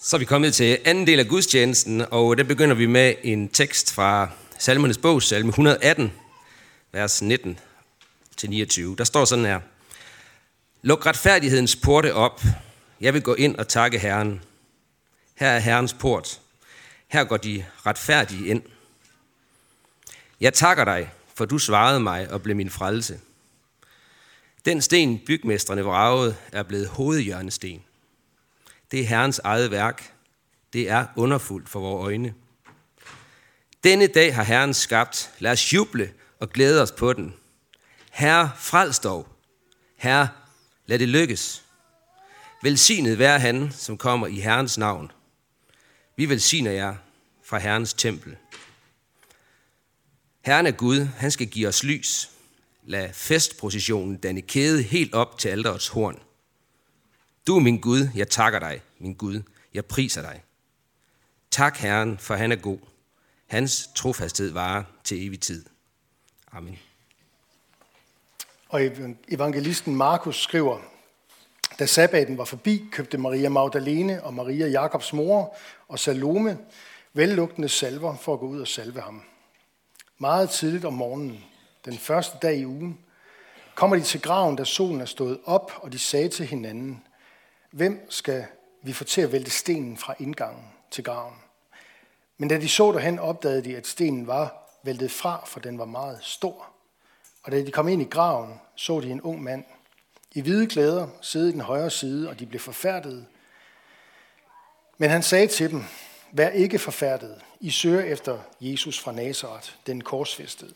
Så 0.00 0.16
er 0.16 0.18
vi 0.18 0.24
kommet 0.24 0.54
til 0.54 0.78
anden 0.84 1.06
del 1.06 1.20
af 1.20 1.28
gudstjenesten, 1.28 2.04
og 2.10 2.38
der 2.38 2.44
begynder 2.44 2.74
vi 2.74 2.86
med 2.86 3.14
en 3.22 3.48
tekst 3.48 3.92
fra 3.92 4.30
Salmernes 4.58 4.98
bog, 4.98 5.22
salme 5.22 5.48
118, 5.48 6.12
vers 6.92 7.22
19 7.22 7.58
til 8.36 8.50
29. 8.50 8.96
Der 8.96 9.04
står 9.04 9.24
sådan 9.24 9.44
her. 9.44 9.60
Luk 10.82 11.06
retfærdighedens 11.06 11.76
porte 11.76 12.14
op. 12.14 12.42
Jeg 13.00 13.14
vil 13.14 13.22
gå 13.22 13.34
ind 13.34 13.56
og 13.56 13.68
takke 13.68 13.98
Herren. 13.98 14.42
Her 15.34 15.48
er 15.48 15.58
Herrens 15.58 15.92
port. 15.92 16.40
Her 17.08 17.24
går 17.24 17.36
de 17.36 17.64
retfærdige 17.86 18.46
ind. 18.46 18.62
Jeg 20.40 20.54
takker 20.54 20.84
dig, 20.84 21.10
for 21.34 21.44
du 21.44 21.58
svarede 21.58 22.00
mig 22.00 22.32
og 22.32 22.42
blev 22.42 22.56
min 22.56 22.70
frelse. 22.70 23.20
Den 24.64 24.82
sten, 24.82 25.18
bygmestrene 25.26 25.82
vragede, 25.82 26.36
er 26.52 26.62
blevet 26.62 26.88
hovedhjørnesten. 26.88 27.82
Det 28.90 29.00
er 29.00 29.04
Herrens 29.04 29.38
eget 29.38 29.70
værk. 29.70 30.12
Det 30.72 30.90
er 30.90 31.06
underfuldt 31.16 31.68
for 31.68 31.80
vores 31.80 32.04
øjne. 32.04 32.34
Denne 33.84 34.06
dag 34.06 34.34
har 34.34 34.42
Herren 34.42 34.74
skabt. 34.74 35.30
Lad 35.38 35.52
os 35.52 35.72
juble 35.72 36.12
og 36.40 36.50
glæde 36.50 36.82
os 36.82 36.92
på 36.92 37.12
den. 37.12 37.34
Herre, 38.10 38.50
frels 38.56 38.98
dog. 38.98 39.28
Herre, 39.96 40.28
lad 40.86 40.98
det 40.98 41.08
lykkes. 41.08 41.64
Velsignet 42.62 43.18
være 43.18 43.38
han, 43.38 43.70
som 43.72 43.98
kommer 43.98 44.26
i 44.26 44.40
Herrens 44.40 44.78
navn. 44.78 45.12
Vi 46.16 46.28
velsigner 46.28 46.70
jer 46.70 46.94
fra 47.44 47.58
Herrens 47.58 47.94
tempel. 47.94 48.36
Herren 50.40 50.66
er 50.66 50.70
Gud, 50.70 51.08
han 51.16 51.30
skal 51.30 51.46
give 51.46 51.68
os 51.68 51.84
lys. 51.84 52.30
Lad 52.84 53.12
festprocessionen 53.12 54.16
danne 54.16 54.42
kæde 54.42 54.82
helt 54.82 55.14
op 55.14 55.38
til 55.38 55.48
alderets 55.48 55.88
horn. 55.88 56.18
Du 57.48 57.56
er 57.56 57.60
min 57.60 57.80
Gud, 57.80 58.08
jeg 58.14 58.28
takker 58.28 58.58
dig, 58.58 58.82
min 58.98 59.14
Gud, 59.14 59.42
jeg 59.74 59.84
priser 59.84 60.22
dig. 60.22 60.42
Tak 61.50 61.76
Herren, 61.76 62.18
for 62.18 62.34
han 62.34 62.52
er 62.52 62.56
god. 62.56 62.78
Hans 63.46 63.90
trofasthed 63.94 64.52
varer 64.52 64.84
til 65.04 65.26
evig 65.26 65.40
tid. 65.40 65.64
Amen. 66.52 66.78
Og 68.68 68.80
evangelisten 69.28 69.96
Markus 69.96 70.42
skriver, 70.42 70.78
da 71.78 71.86
sabbaten 71.86 72.38
var 72.38 72.44
forbi, 72.44 72.84
købte 72.92 73.18
Maria 73.18 73.48
Magdalene 73.48 74.24
og 74.24 74.34
Maria 74.34 74.66
Jakobs 74.66 75.12
mor 75.12 75.56
og 75.88 75.98
Salome 75.98 76.58
vellugtende 77.12 77.68
salver 77.68 78.16
for 78.16 78.34
at 78.34 78.40
gå 78.40 78.46
ud 78.46 78.60
og 78.60 78.68
salve 78.68 79.00
ham. 79.00 79.22
Meget 80.18 80.50
tidligt 80.50 80.84
om 80.84 80.92
morgenen, 80.92 81.44
den 81.84 81.98
første 81.98 82.38
dag 82.42 82.58
i 82.58 82.66
ugen, 82.66 82.98
kommer 83.74 83.96
de 83.96 84.02
til 84.02 84.22
graven, 84.22 84.56
da 84.56 84.64
solen 84.64 85.00
er 85.00 85.06
stået 85.06 85.38
op, 85.44 85.72
og 85.76 85.92
de 85.92 85.98
sagde 85.98 86.28
til 86.28 86.46
hinanden, 86.46 87.02
hvem 87.70 88.06
skal 88.10 88.46
vi 88.82 88.92
få 88.92 89.04
til 89.04 89.20
at 89.20 89.32
vælte 89.32 89.50
stenen 89.50 89.96
fra 89.96 90.14
indgangen 90.18 90.64
til 90.90 91.04
graven? 91.04 91.34
Men 92.38 92.48
da 92.48 92.58
de 92.58 92.68
så 92.68 92.92
derhen, 92.92 93.18
opdagede 93.18 93.64
de, 93.64 93.76
at 93.76 93.86
stenen 93.86 94.26
var 94.26 94.68
væltet 94.82 95.10
fra, 95.10 95.44
for 95.46 95.60
den 95.60 95.78
var 95.78 95.84
meget 95.84 96.18
stor. 96.22 96.66
Og 97.42 97.52
da 97.52 97.60
de 97.60 97.70
kom 97.70 97.88
ind 97.88 98.02
i 98.02 98.04
graven, 98.04 98.60
så 98.74 99.00
de 99.00 99.10
en 99.10 99.20
ung 99.20 99.42
mand 99.42 99.64
i 100.32 100.40
hvide 100.40 100.66
klæder 100.66 101.08
sidde 101.20 101.48
i 101.48 101.52
den 101.52 101.60
højre 101.60 101.90
side, 101.90 102.28
og 102.28 102.38
de 102.38 102.46
blev 102.46 102.60
forfærdede. 102.60 103.26
Men 104.98 105.10
han 105.10 105.22
sagde 105.22 105.46
til 105.46 105.70
dem, 105.70 105.84
vær 106.32 106.48
ikke 106.48 106.78
forfærdet. 106.78 107.42
I 107.60 107.70
søger 107.70 108.00
efter 108.00 108.38
Jesus 108.60 109.00
fra 109.00 109.12
Nazareth, 109.12 109.70
den 109.86 110.00
korsfæstede. 110.00 110.74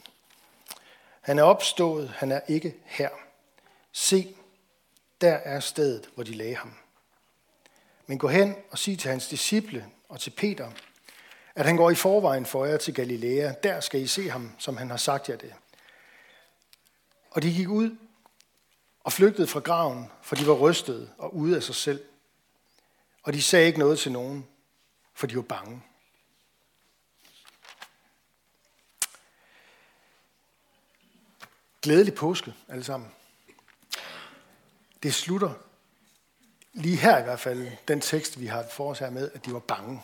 Han 1.21 1.39
er 1.39 1.43
opstået, 1.43 2.09
han 2.17 2.33
er 2.33 2.41
ikke 2.49 2.75
her. 2.85 3.09
Se, 3.93 4.35
der 5.23 5.33
er 5.33 5.61
stedet, 5.61 6.11
hvor 6.15 6.25
de 6.25 6.35
lagde 6.35 6.57
ham. 6.57 6.75
Men 8.07 8.19
gå 8.19 8.29
hen 8.29 8.57
og 8.71 8.79
sig 8.79 8.99
til 8.99 9.11
hans 9.11 9.29
disciple 9.29 9.87
og 10.09 10.21
til 10.21 10.31
Peter, 10.31 10.71
at 11.55 11.67
han 11.67 11.77
går 11.77 11.91
i 11.91 11.95
forvejen 11.95 12.47
for 12.47 12.65
jer 12.65 12.77
til 12.77 12.95
Galilea. 12.95 13.53
Der 13.63 13.81
skal 13.81 14.01
I 14.01 14.07
se 14.07 14.31
ham, 14.31 14.53
som 14.59 14.77
han 14.77 14.91
har 14.91 14.97
sagt 14.97 15.29
jer 15.29 15.37
det. 15.37 15.55
Og 17.31 17.43
de 17.43 17.55
gik 17.55 17.69
ud 17.69 17.97
og 19.05 19.13
flygtede 19.13 19.47
fra 19.47 19.61
graven, 19.61 20.11
for 20.23 20.37
de 20.37 20.47
var 20.47 20.55
rystede 20.55 21.11
og 21.19 21.37
ude 21.37 21.57
af 21.57 21.63
sig 21.63 21.75
selv. 21.75 22.05
Og 23.23 23.33
de 23.33 23.43
sagde 23.43 23.67
ikke 23.67 23.79
noget 23.79 23.99
til 23.99 24.13
nogen, 24.13 24.49
for 25.15 25.27
de 25.27 25.37
var 25.37 25.43
bange. 25.43 25.83
Glædelig 31.83 32.15
påske, 32.15 32.55
alle 32.69 32.85
sammen. 32.85 33.11
Det 35.03 35.15
slutter 35.15 35.53
lige 36.73 36.97
her 36.97 37.19
i 37.19 37.23
hvert 37.23 37.41
fald, 37.41 37.71
den 37.89 38.01
tekst, 38.01 38.41
vi 38.41 38.47
har 38.47 38.65
for 38.71 38.91
os 38.91 38.99
her 38.99 39.11
med, 39.11 39.31
at 39.35 39.47
de 39.47 39.53
var 39.53 39.59
bange. 39.59 40.03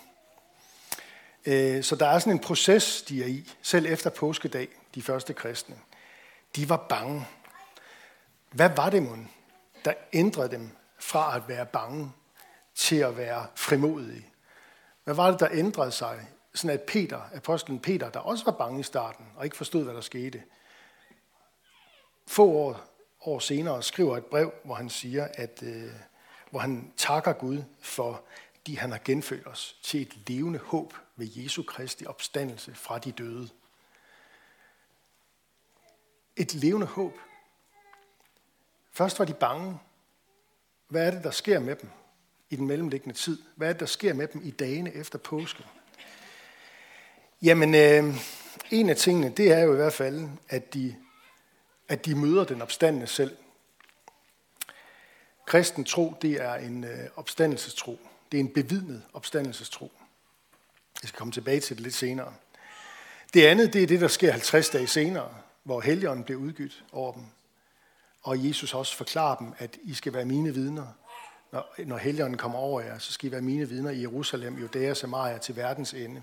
Øh, 1.46 1.84
så 1.84 1.96
der 1.96 2.06
er 2.06 2.18
sådan 2.18 2.32
en 2.32 2.38
proces, 2.38 3.02
de 3.02 3.22
er 3.22 3.26
i, 3.26 3.52
selv 3.62 3.86
efter 3.86 4.10
påskedag, 4.10 4.68
de 4.94 5.02
første 5.02 5.34
kristne. 5.34 5.76
De 6.56 6.68
var 6.68 6.86
bange. 6.88 7.26
Hvad 8.50 8.70
var 8.76 8.90
det, 8.90 9.02
mon, 9.02 9.30
der 9.84 9.92
ændrede 10.12 10.50
dem 10.50 10.70
fra 10.98 11.36
at 11.36 11.48
være 11.48 11.66
bange 11.66 12.12
til 12.74 12.96
at 12.96 13.16
være 13.16 13.46
frimodige? 13.54 14.26
Hvad 15.04 15.14
var 15.14 15.30
det, 15.30 15.40
der 15.40 15.48
ændrede 15.52 15.92
sig? 15.92 16.28
Sådan 16.54 16.70
at 16.70 16.82
Peter, 16.82 17.20
apostlen 17.34 17.80
Peter, 17.80 18.10
der 18.10 18.20
også 18.20 18.44
var 18.44 18.52
bange 18.52 18.80
i 18.80 18.82
starten, 18.82 19.26
og 19.36 19.44
ikke 19.44 19.56
forstod, 19.56 19.84
hvad 19.84 19.94
der 19.94 20.00
skete, 20.00 20.42
få 22.26 22.50
år, 22.50 22.97
år 23.20 23.38
senere 23.38 23.82
skriver 23.82 24.16
et 24.16 24.26
brev, 24.26 24.52
hvor 24.64 24.74
han 24.74 24.90
siger, 24.90 25.28
at 25.34 25.62
øh, 25.62 25.92
hvor 26.50 26.58
han 26.58 26.92
takker 26.96 27.32
Gud 27.32 27.62
for, 27.80 28.22
de 28.66 28.78
han 28.78 28.90
har 28.90 29.00
genfødt 29.04 29.46
os 29.46 29.78
til 29.82 30.02
et 30.02 30.28
levende 30.28 30.58
håb 30.58 30.94
ved 31.16 31.28
Jesu 31.36 31.62
Kristi 31.62 32.06
opstandelse 32.06 32.74
fra 32.74 32.98
de 32.98 33.12
døde. 33.12 33.48
Et 36.36 36.54
levende 36.54 36.86
håb. 36.86 37.18
Først 38.92 39.18
var 39.18 39.24
de 39.24 39.34
bange. 39.34 39.78
Hvad 40.88 41.06
er 41.06 41.10
det, 41.10 41.24
der 41.24 41.30
sker 41.30 41.58
med 41.58 41.76
dem 41.76 41.90
i 42.50 42.56
den 42.56 42.66
mellemliggende 42.66 43.14
tid? 43.14 43.42
Hvad 43.56 43.68
er 43.68 43.72
det, 43.72 43.80
der 43.80 43.86
sker 43.86 44.14
med 44.14 44.28
dem 44.28 44.40
i 44.44 44.50
dagene 44.50 44.94
efter 44.94 45.18
påske? 45.18 45.64
Jamen, 47.42 47.74
øh, 47.74 48.14
en 48.70 48.90
af 48.90 48.96
tingene, 48.96 49.30
det 49.36 49.52
er 49.52 49.58
jo 49.58 49.72
i 49.72 49.76
hvert 49.76 49.92
fald, 49.92 50.28
at 50.48 50.74
de, 50.74 50.96
at 51.88 52.04
de 52.04 52.14
møder 52.14 52.44
den 52.44 52.62
opstandende 52.62 53.06
selv. 53.06 53.36
Kristen 55.46 55.84
tro, 55.84 56.14
det 56.22 56.32
er 56.32 56.54
en 56.54 56.84
øh, 56.84 57.08
opstandelsestro. 57.16 57.98
Det 58.32 58.38
er 58.38 58.40
en 58.40 58.52
bevidnet 58.52 59.02
opstandelsestro. 59.12 59.92
Jeg 61.02 61.08
skal 61.08 61.18
komme 61.18 61.32
tilbage 61.32 61.60
til 61.60 61.76
det 61.76 61.82
lidt 61.82 61.94
senere. 61.94 62.34
Det 63.34 63.46
andet, 63.46 63.72
det 63.72 63.82
er 63.82 63.86
det, 63.86 64.00
der 64.00 64.08
sker 64.08 64.32
50 64.32 64.68
dage 64.68 64.86
senere, 64.86 65.34
hvor 65.62 65.80
helgenen 65.80 66.24
bliver 66.24 66.40
udgydt 66.40 66.84
over 66.92 67.12
dem. 67.12 67.22
Og 68.22 68.48
Jesus 68.48 68.74
også 68.74 68.96
forklarer 68.96 69.36
dem, 69.36 69.52
at 69.58 69.78
I 69.82 69.94
skal 69.94 70.12
være 70.12 70.24
mine 70.24 70.54
vidner. 70.54 70.86
Når, 71.52 71.74
når 71.78 71.96
helgenen 71.96 72.36
kommer 72.36 72.58
over 72.58 72.80
jer, 72.80 72.98
så 72.98 73.12
skal 73.12 73.28
I 73.28 73.32
være 73.32 73.40
mine 73.40 73.68
vidner 73.68 73.90
i 73.90 74.00
Jerusalem, 74.00 74.58
Judæa, 74.58 74.94
Samaria 74.94 75.38
til 75.38 75.56
verdens 75.56 75.94
ende. 75.94 76.22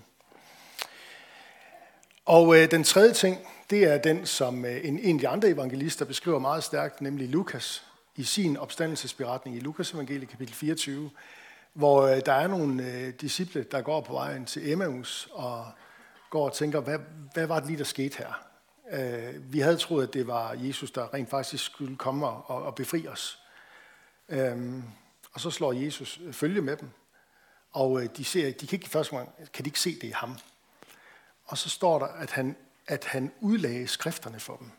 Og 2.26 2.56
øh, 2.56 2.70
den 2.70 2.84
tredje 2.84 3.12
ting, 3.12 3.38
det 3.70 3.84
er 3.84 3.98
den, 3.98 4.26
som 4.26 4.64
øh, 4.64 4.84
en, 4.84 4.98
en 4.98 5.16
af 5.16 5.20
de 5.20 5.28
andre 5.28 5.48
evangelister 5.48 6.04
beskriver 6.04 6.38
meget 6.38 6.64
stærkt, 6.64 7.00
nemlig 7.00 7.28
Lukas, 7.28 7.84
i 8.16 8.24
sin 8.24 8.56
opstandelsesberetning 8.56 9.56
i 9.56 9.60
Lukas 9.60 9.92
evangeliet 9.92 10.28
kapitel 10.28 10.54
24, 10.54 11.10
hvor 11.72 12.02
øh, 12.02 12.20
der 12.26 12.32
er 12.32 12.46
nogle 12.46 12.82
øh, 12.82 13.14
disciple, 13.20 13.62
der 13.62 13.80
går 13.80 14.00
på 14.00 14.12
vejen 14.12 14.44
til 14.44 14.70
Emmaus 14.70 15.28
og 15.32 15.66
går 16.30 16.44
og 16.44 16.52
tænker, 16.52 16.80
hvad, 16.80 16.98
hvad 17.34 17.46
var 17.46 17.58
det 17.58 17.68
lige, 17.68 17.78
der 17.78 17.84
skete 17.84 18.18
her? 18.18 18.46
Øh, 18.92 19.52
vi 19.52 19.60
havde 19.60 19.76
troet, 19.76 20.06
at 20.06 20.14
det 20.14 20.26
var 20.26 20.52
Jesus, 20.52 20.90
der 20.90 21.14
rent 21.14 21.30
faktisk 21.30 21.64
skulle 21.64 21.96
komme 21.96 22.26
og, 22.26 22.62
og 22.64 22.74
befri 22.74 23.08
os. 23.08 23.38
Øh, 24.28 24.82
og 25.32 25.40
så 25.40 25.50
slår 25.50 25.72
Jesus 25.72 26.20
øh, 26.24 26.32
følge 26.32 26.60
med 26.60 26.76
dem, 26.76 26.90
og 27.72 28.02
øh, 28.02 28.08
de, 28.16 28.24
ser, 28.24 28.50
de 28.50 28.66
kan 28.66 28.76
ikke 28.76 28.86
i 28.86 28.88
første 28.88 29.16
gang, 29.16 29.30
kan 29.52 29.64
de 29.64 29.68
ikke 29.68 29.80
se, 29.80 29.98
det 30.00 30.10
er 30.10 30.14
ham. 30.14 30.36
Og 31.46 31.58
så 31.58 31.68
står 31.68 31.98
der, 31.98 32.06
at 32.06 32.30
han, 32.30 32.56
at 32.86 33.04
han 33.04 33.32
udlagde 33.40 33.88
skrifterne 33.88 34.40
for 34.40 34.56
dem. 34.56 34.70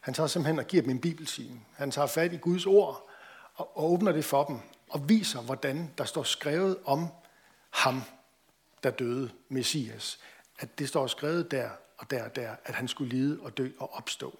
Han 0.00 0.14
tager 0.14 0.26
simpelthen 0.26 0.58
og 0.58 0.66
giver 0.66 0.82
dem 0.82 0.90
en 0.90 1.00
bibelsyn. 1.00 1.58
Han 1.76 1.90
tager 1.90 2.06
fat 2.06 2.32
i 2.32 2.36
Guds 2.36 2.66
ord 2.66 3.08
og 3.54 3.84
åbner 3.84 4.12
det 4.12 4.24
for 4.24 4.44
dem 4.44 4.58
og 4.88 5.08
viser, 5.08 5.40
hvordan 5.40 5.90
der 5.98 6.04
står 6.04 6.22
skrevet 6.22 6.78
om 6.84 7.08
ham, 7.70 8.02
der 8.82 8.90
døde, 8.90 9.30
Messias. 9.48 10.18
At 10.58 10.78
det 10.78 10.88
står 10.88 11.06
skrevet 11.06 11.50
der 11.50 11.70
og 11.98 12.10
der 12.10 12.24
og 12.24 12.36
der, 12.36 12.56
at 12.64 12.74
han 12.74 12.88
skulle 12.88 13.10
lide 13.10 13.40
og 13.42 13.56
dø 13.56 13.70
og 13.78 13.94
opstå. 13.94 14.38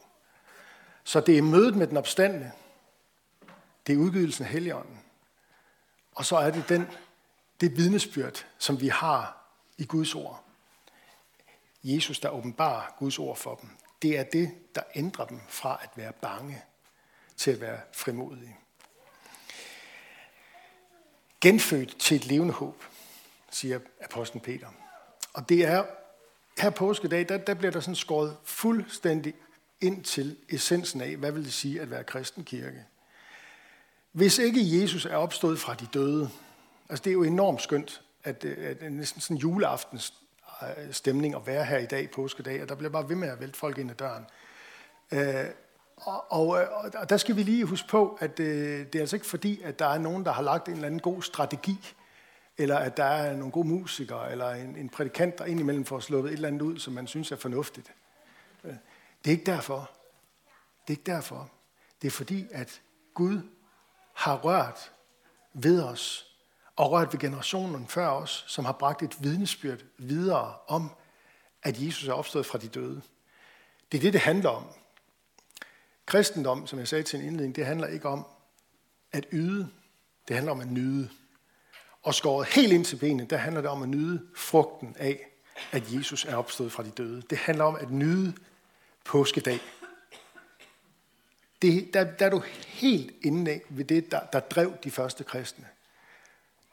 Så 1.05 1.21
det 1.21 1.39
er 1.39 1.43
mødet 1.43 1.77
med 1.77 1.87
den 1.87 1.97
opstandende. 1.97 2.53
Det 3.87 3.93
er 3.93 3.97
udgivelsen 3.97 4.45
af 4.45 4.51
Helligånden. 4.51 5.01
Og 6.15 6.25
så 6.25 6.37
er 6.37 6.51
det 6.51 6.69
den, 6.69 6.87
det 7.61 7.77
vidnesbyrd, 7.77 8.47
som 8.59 8.81
vi 8.81 8.89
har 8.89 9.47
i 9.79 9.85
Guds 9.85 10.15
ord. 10.15 10.44
Jesus, 11.85 12.21
der 12.21 12.29
åbenbarer 12.29 12.95
Guds 12.99 13.19
ord 13.19 13.37
for 13.37 13.55
dem 13.55 13.69
det 14.05 14.19
er 14.19 14.23
det, 14.23 14.51
der 14.75 14.83
ændrer 14.95 15.25
dem 15.25 15.41
fra 15.49 15.81
at 15.83 15.91
være 15.97 16.13
bange 16.13 16.63
til 17.37 17.51
at 17.51 17.61
være 17.61 17.81
frimodige. 17.93 18.57
Genfødt 21.41 21.99
til 21.99 22.17
et 22.17 22.27
levende 22.27 22.55
håb. 22.55 22.85
siger 23.51 23.81
apostlen 24.01 24.41
Peter. 24.41 24.69
Og 25.33 25.49
det 25.49 25.65
er 25.65 25.87
her 26.59 26.71
påskedag, 26.71 27.29
der, 27.29 27.39
der 27.39 27.55
bliver 27.55 27.71
der 27.71 27.81
sådan 27.81 27.95
skåret 27.95 28.37
fuldstændig 28.45 29.35
ind 29.81 30.05
til 30.05 30.37
essensen 30.49 31.01
af, 31.01 31.17
hvad 31.17 31.33
vil 31.33 31.45
det 31.45 31.53
sige 31.53 31.81
at 31.81 31.91
være 31.91 32.05
kristen 32.05 32.45
kirke. 32.45 32.85
Hvis 34.13 34.39
ikke 34.39 34.81
Jesus 34.81 35.07
er 35.07 35.17
opstået 35.17 35.61
fra 35.61 35.75
de 35.75 35.87
døde, 35.95 36.31
altså 36.89 37.03
det 37.03 37.11
er 37.11 37.15
jo 37.15 37.23
enormt 37.23 37.63
skønt, 37.63 38.03
at, 38.25 38.45
at, 38.45 38.83
at 38.83 38.93
næsten 38.93 39.21
sådan 39.21 39.37
juleaftens 39.37 40.15
Øh, 40.69 40.93
stemning 40.93 41.35
at 41.35 41.47
være 41.47 41.65
her 41.65 41.79
i 41.79 41.87
dag, 41.87 42.11
påskedag, 42.11 42.63
og 42.63 42.69
der 42.69 42.75
bliver 42.75 42.91
bare 42.91 43.09
ved 43.09 43.17
med 43.17 43.29
at 43.29 43.41
vælte 43.41 43.59
folk 43.59 43.79
ind 43.79 43.91
ad 43.91 43.95
døren. 43.95 44.25
Øh, 45.13 45.45
og, 45.97 46.33
og, 46.33 46.61
øh, 46.61 46.69
og 46.95 47.11
der 47.11 47.17
skal 47.17 47.37
vi 47.37 47.43
lige 47.43 47.65
huske 47.65 47.89
på, 47.89 48.19
at 48.21 48.41
øh, 48.41 48.87
det 48.87 48.95
er 48.95 49.01
altså 49.01 49.17
ikke 49.17 49.27
fordi, 49.27 49.63
at 49.63 49.79
der 49.79 49.87
er 49.87 49.99
nogen, 49.99 50.25
der 50.25 50.33
har 50.33 50.43
lagt 50.43 50.69
en 50.69 50.75
eller 50.75 50.87
anden 50.87 51.01
god 51.01 51.23
strategi, 51.23 51.95
eller 52.59 52.77
at 52.77 52.97
der 52.97 53.05
er 53.05 53.37
nogle 53.37 53.53
gode 53.53 53.69
musikere, 53.69 54.33
eller 54.33 54.51
en, 54.51 54.77
en 54.77 54.89
prædikant, 54.89 55.39
der 55.39 55.45
indimellem 55.45 55.85
får 55.85 56.01
sluppet 56.01 56.31
et 56.31 56.35
eller 56.35 56.49
andet 56.49 56.63
ud, 56.63 56.79
som 56.79 56.93
man 56.93 57.07
synes 57.07 57.33
er 57.33 57.37
fornuftigt. 57.37 57.93
Det 58.63 58.79
er 59.25 59.31
ikke 59.31 59.47
derfor. 59.47 59.91
Det 60.87 60.95
er 60.95 60.99
ikke 60.99 61.13
derfor. 61.13 61.51
Det 62.03 62.07
er 62.07 62.13
fordi, 62.13 62.47
at 62.51 62.81
Gud 63.15 63.41
har 64.15 64.37
rørt 64.37 64.93
ved 65.53 65.83
os, 65.83 66.34
og 66.77 66.91
rørt 66.91 67.13
ved 67.13 67.21
generationen 67.21 67.87
før 67.89 68.09
os, 68.09 68.45
som 68.49 68.65
har 68.65 68.73
bragt 68.73 69.03
et 69.03 69.23
vidnesbyrd 69.23 69.79
videre 69.99 70.55
om, 70.67 70.91
at 71.63 71.83
Jesus 71.83 72.09
er 72.09 72.13
opstået 72.13 72.47
fra 72.47 72.59
de 72.59 72.69
døde. 72.69 73.03
Det 73.93 73.99
er 73.99 74.03
det, 74.03 74.13
det 74.13 74.21
handler 74.21 74.51
om. 74.51 74.65
Kristendom, 76.07 76.67
som 76.67 76.79
jeg 76.79 76.89
sagde 76.89 77.05
til 77.05 77.19
en 77.19 77.27
indledning, 77.27 77.57
det 77.57 77.67
handler 77.67 77.87
ikke 77.87 78.09
om 78.09 78.27
at 79.13 79.27
yde, 79.33 79.69
det 80.29 80.37
handler 80.37 80.53
om 80.53 80.61
at 80.61 80.71
nyde. 80.71 81.11
Og 82.03 82.15
skåret 82.15 82.49
helt 82.49 82.73
ind 82.73 82.85
til 82.85 82.97
benet, 82.97 83.31
der 83.31 83.37
handler 83.37 83.61
det 83.61 83.71
om 83.71 83.83
at 83.83 83.89
nyde 83.89 84.27
frugten 84.37 84.97
af, 84.99 85.27
at 85.73 85.93
Jesus 85.93 86.25
er 86.25 86.37
opstået 86.37 86.73
fra 86.73 86.83
de 86.83 86.91
døde. 86.91 87.23
Det 87.31 87.39
handler 87.39 87.65
om 87.65 87.77
at 87.77 87.91
nyde 87.91 88.35
påskedag. 89.05 89.61
Det, 91.63 91.95
der, 91.95 92.05
der 92.05 92.27
er 92.27 92.31
du 92.31 92.43
helt 92.67 93.15
inde 93.23 93.61
ved 93.69 93.85
det, 93.85 94.11
der, 94.11 94.21
der 94.21 94.41
drev 94.41 94.73
de 94.85 94.91
første 94.91 95.25
kristne. 95.25 95.67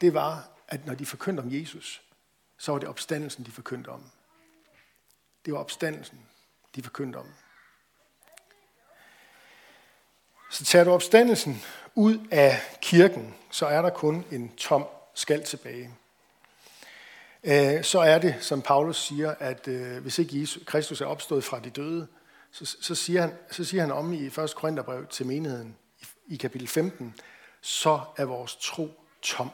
Det 0.01 0.13
var, 0.13 0.49
at 0.67 0.85
når 0.85 0.93
de 0.93 1.05
forkyndte 1.05 1.41
om 1.41 1.53
Jesus, 1.53 2.01
så 2.57 2.71
var 2.71 2.79
det 2.79 2.89
opstandelsen, 2.89 3.45
de 3.45 3.51
forkyndte 3.51 3.87
om. 3.87 4.03
Det 5.45 5.53
var 5.53 5.59
opstandelsen, 5.59 6.19
de 6.75 6.83
forkyndte 6.83 7.17
om. 7.17 7.27
Så 10.51 10.65
tager 10.65 10.85
du 10.85 10.91
opstandelsen 10.91 11.61
ud 11.95 12.27
af 12.31 12.61
kirken, 12.81 13.35
så 13.51 13.65
er 13.65 13.81
der 13.81 13.89
kun 13.89 14.25
en 14.31 14.55
tom 14.55 14.87
skal 15.13 15.43
tilbage. 15.43 15.89
Øh, 17.43 17.83
så 17.83 17.99
er 17.99 18.19
det, 18.19 18.35
som 18.39 18.61
Paulus 18.61 18.97
siger, 18.97 19.35
at 19.39 19.67
øh, 19.67 20.01
hvis 20.01 20.19
ikke 20.19 20.41
Jesus, 20.41 20.63
Kristus 20.65 21.01
er 21.01 21.05
opstået 21.05 21.43
fra 21.43 21.59
de 21.59 21.69
døde, 21.69 22.07
så, 22.51 22.65
så, 22.81 22.95
siger, 22.95 23.21
han, 23.21 23.33
så 23.51 23.63
siger 23.63 23.81
han 23.81 23.91
om 23.91 24.13
i 24.13 24.25
1. 24.25 24.53
Korintherbrev 24.55 25.07
til 25.07 25.25
menigheden 25.25 25.77
i, 26.01 26.05
i 26.27 26.37
kapitel 26.37 26.67
15, 26.67 27.15
så 27.61 27.99
er 28.17 28.25
vores 28.25 28.55
tro 28.55 29.05
tom. 29.21 29.51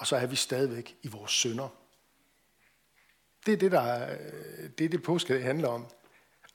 Og 0.00 0.06
så 0.06 0.16
er 0.16 0.26
vi 0.26 0.36
stadigvæk 0.36 0.96
i 1.02 1.08
vores 1.08 1.32
synder. 1.32 1.68
Det 3.46 3.54
er 3.54 3.56
det, 3.56 3.72
der, 3.72 4.10
øh, 4.10 4.70
det, 4.78 4.84
er 4.84 4.88
det 4.88 5.02
påske 5.02 5.40
handler 5.40 5.68
om. 5.68 5.86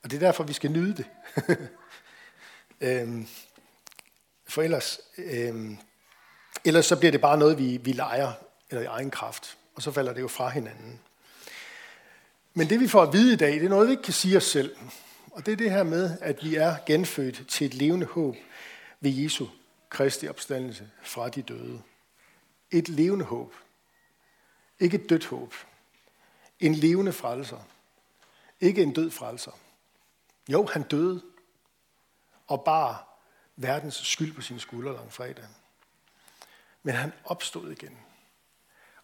Og 0.03 0.11
det 0.11 0.13
er 0.13 0.19
derfor, 0.19 0.43
vi 0.43 0.53
skal 0.53 0.71
nyde 0.71 0.97
det. 0.97 1.05
øhm, 2.87 3.27
for 4.47 4.61
ellers, 4.61 4.99
øhm, 5.17 5.77
ellers 6.65 6.85
så 6.85 6.99
bliver 6.99 7.11
det 7.11 7.21
bare 7.21 7.37
noget, 7.37 7.57
vi, 7.57 7.77
vi 7.77 7.91
leger 7.91 8.31
eller 8.69 8.81
i 8.81 8.85
egen 8.85 9.11
kraft. 9.11 9.57
Og 9.75 9.81
så 9.81 9.91
falder 9.91 10.13
det 10.13 10.21
jo 10.21 10.27
fra 10.27 10.49
hinanden. 10.49 10.99
Men 12.53 12.69
det 12.69 12.79
vi 12.79 12.87
får 12.87 13.03
at 13.03 13.13
vide 13.13 13.33
i 13.33 13.37
dag, 13.37 13.53
det 13.53 13.65
er 13.65 13.69
noget, 13.69 13.87
vi 13.87 13.91
ikke 13.91 14.03
kan 14.03 14.13
sige 14.13 14.37
os 14.37 14.43
selv. 14.43 14.75
Og 15.31 15.45
det 15.45 15.51
er 15.51 15.55
det 15.55 15.71
her 15.71 15.83
med, 15.83 16.17
at 16.21 16.43
vi 16.43 16.55
er 16.55 16.75
genfødt 16.85 17.47
til 17.47 17.67
et 17.67 17.73
levende 17.73 18.05
håb 18.05 18.35
ved 19.01 19.11
Jesu 19.11 19.47
Kristi 19.89 20.27
opstandelse 20.27 20.89
fra 21.03 21.29
de 21.29 21.41
døde. 21.41 21.81
Et 22.75 22.89
levende 22.89 23.25
håb. 23.25 23.53
Ikke 24.79 24.97
et 25.03 25.09
dødt 25.09 25.25
håb. 25.25 25.53
En 26.59 26.75
levende 26.75 27.13
frelser. 27.13 27.59
Ikke 28.59 28.83
en 28.83 28.93
død 28.93 29.11
frelser. 29.11 29.51
Jo, 30.49 30.65
han 30.65 30.83
døde 30.83 31.23
og 32.47 32.63
bar 32.63 33.19
verdens 33.55 33.95
skyld 33.95 34.33
på 34.33 34.41
sine 34.41 34.59
skuldre 34.59 34.93
lang 34.93 35.13
fredag. 35.13 35.45
Men 36.83 36.95
han 36.95 37.13
opstod 37.25 37.71
igen. 37.71 37.97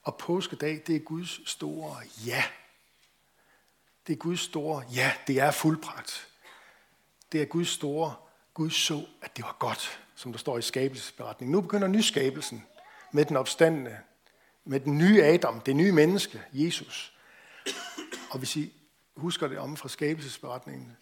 Og 0.03 0.17
påskedag, 0.17 0.83
det 0.87 0.95
er 0.95 0.99
Guds 0.99 1.49
store 1.49 1.97
ja. 2.25 2.43
Det 4.07 4.13
er 4.13 4.17
Guds 4.17 4.39
store 4.39 4.85
ja, 4.93 5.13
det 5.27 5.39
er 5.39 5.51
fuldbragt. 5.51 6.27
Det 7.31 7.41
er 7.41 7.45
Guds 7.45 7.69
store, 7.69 8.15
Gud 8.53 8.69
så, 8.69 9.05
at 9.21 9.37
det 9.37 9.45
var 9.45 9.55
godt, 9.59 10.01
som 10.15 10.31
der 10.31 10.39
står 10.39 10.57
i 10.57 10.61
skabelsesberetningen. 10.61 11.51
Nu 11.51 11.61
begynder 11.61 11.87
nyskabelsen 11.87 12.65
med 13.11 13.25
den 13.25 13.37
opstandende, 13.37 13.97
med 14.65 14.79
den 14.79 14.97
nye 14.97 15.23
Adam, 15.23 15.61
det 15.61 15.75
nye 15.75 15.91
menneske, 15.91 16.41
Jesus. 16.53 17.13
Og 18.29 18.37
hvis 18.37 18.55
I 18.55 18.73
husker 19.15 19.47
det 19.47 19.57
om 19.57 19.77
fra 19.77 19.89
skabelsesberetningen, 19.89 20.97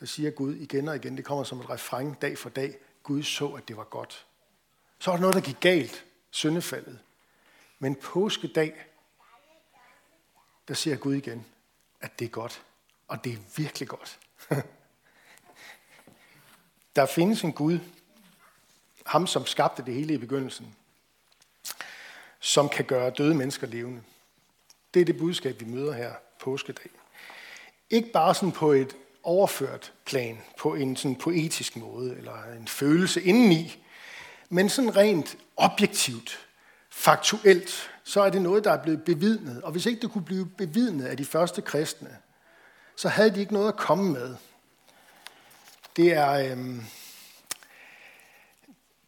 der 0.00 0.06
siger 0.06 0.30
Gud 0.30 0.54
igen 0.54 0.88
og 0.88 0.96
igen, 0.96 1.16
det 1.16 1.24
kommer 1.24 1.44
som 1.44 1.60
et 1.60 1.70
refræng 1.70 2.22
dag 2.22 2.38
for 2.38 2.48
dag, 2.48 2.76
Gud 3.02 3.22
så, 3.22 3.48
at 3.48 3.68
det 3.68 3.76
var 3.76 3.84
godt. 3.84 4.26
Så 4.98 5.10
var 5.10 5.16
der 5.16 5.20
noget, 5.20 5.34
der 5.34 5.40
gik 5.40 5.60
galt, 5.60 6.04
syndefaldet. 6.30 6.98
Men 7.78 7.94
påskedag, 7.94 8.74
der 10.68 10.74
siger 10.74 10.96
Gud 10.96 11.14
igen, 11.14 11.46
at 12.00 12.18
det 12.18 12.24
er 12.24 12.28
godt. 12.28 12.62
Og 13.08 13.24
det 13.24 13.32
er 13.32 13.38
virkelig 13.56 13.88
godt. 13.88 14.18
der 16.96 17.06
findes 17.06 17.42
en 17.42 17.52
Gud, 17.52 17.78
ham 19.06 19.26
som 19.26 19.46
skabte 19.46 19.84
det 19.84 19.94
hele 19.94 20.14
i 20.14 20.18
begyndelsen, 20.18 20.76
som 22.40 22.68
kan 22.68 22.84
gøre 22.84 23.10
døde 23.10 23.34
mennesker 23.34 23.66
levende. 23.66 24.02
Det 24.94 25.00
er 25.00 25.04
det 25.04 25.18
budskab, 25.18 25.60
vi 25.60 25.64
møder 25.64 25.92
her 25.92 26.12
påskedag. 26.40 26.90
Ikke 27.90 28.12
bare 28.12 28.34
sådan 28.34 28.52
på 28.52 28.72
et 28.72 28.96
overført 29.22 29.92
plan, 30.06 30.38
på 30.58 30.74
en 30.74 30.96
sådan 30.96 31.16
poetisk 31.16 31.76
måde, 31.76 32.16
eller 32.16 32.52
en 32.58 32.68
følelse 32.68 33.22
indeni, 33.22 33.82
men 34.48 34.68
sådan 34.68 34.96
rent 34.96 35.36
objektivt, 35.56 36.46
faktuelt, 36.90 37.90
så 38.04 38.20
er 38.20 38.30
det 38.30 38.42
noget, 38.42 38.64
der 38.64 38.72
er 38.72 38.82
blevet 38.82 39.04
bevidnet. 39.04 39.62
Og 39.62 39.72
hvis 39.72 39.86
ikke 39.86 40.00
det 40.00 40.10
kunne 40.10 40.24
blive 40.24 40.46
bevidnet 40.46 41.04
af 41.04 41.16
de 41.16 41.24
første 41.24 41.62
kristne, 41.62 42.16
så 42.96 43.08
havde 43.08 43.30
de 43.30 43.40
ikke 43.40 43.52
noget 43.52 43.68
at 43.68 43.76
komme 43.76 44.12
med. 44.12 44.36
Det 45.96 46.12
er, 46.12 46.30
øhm, 46.30 46.84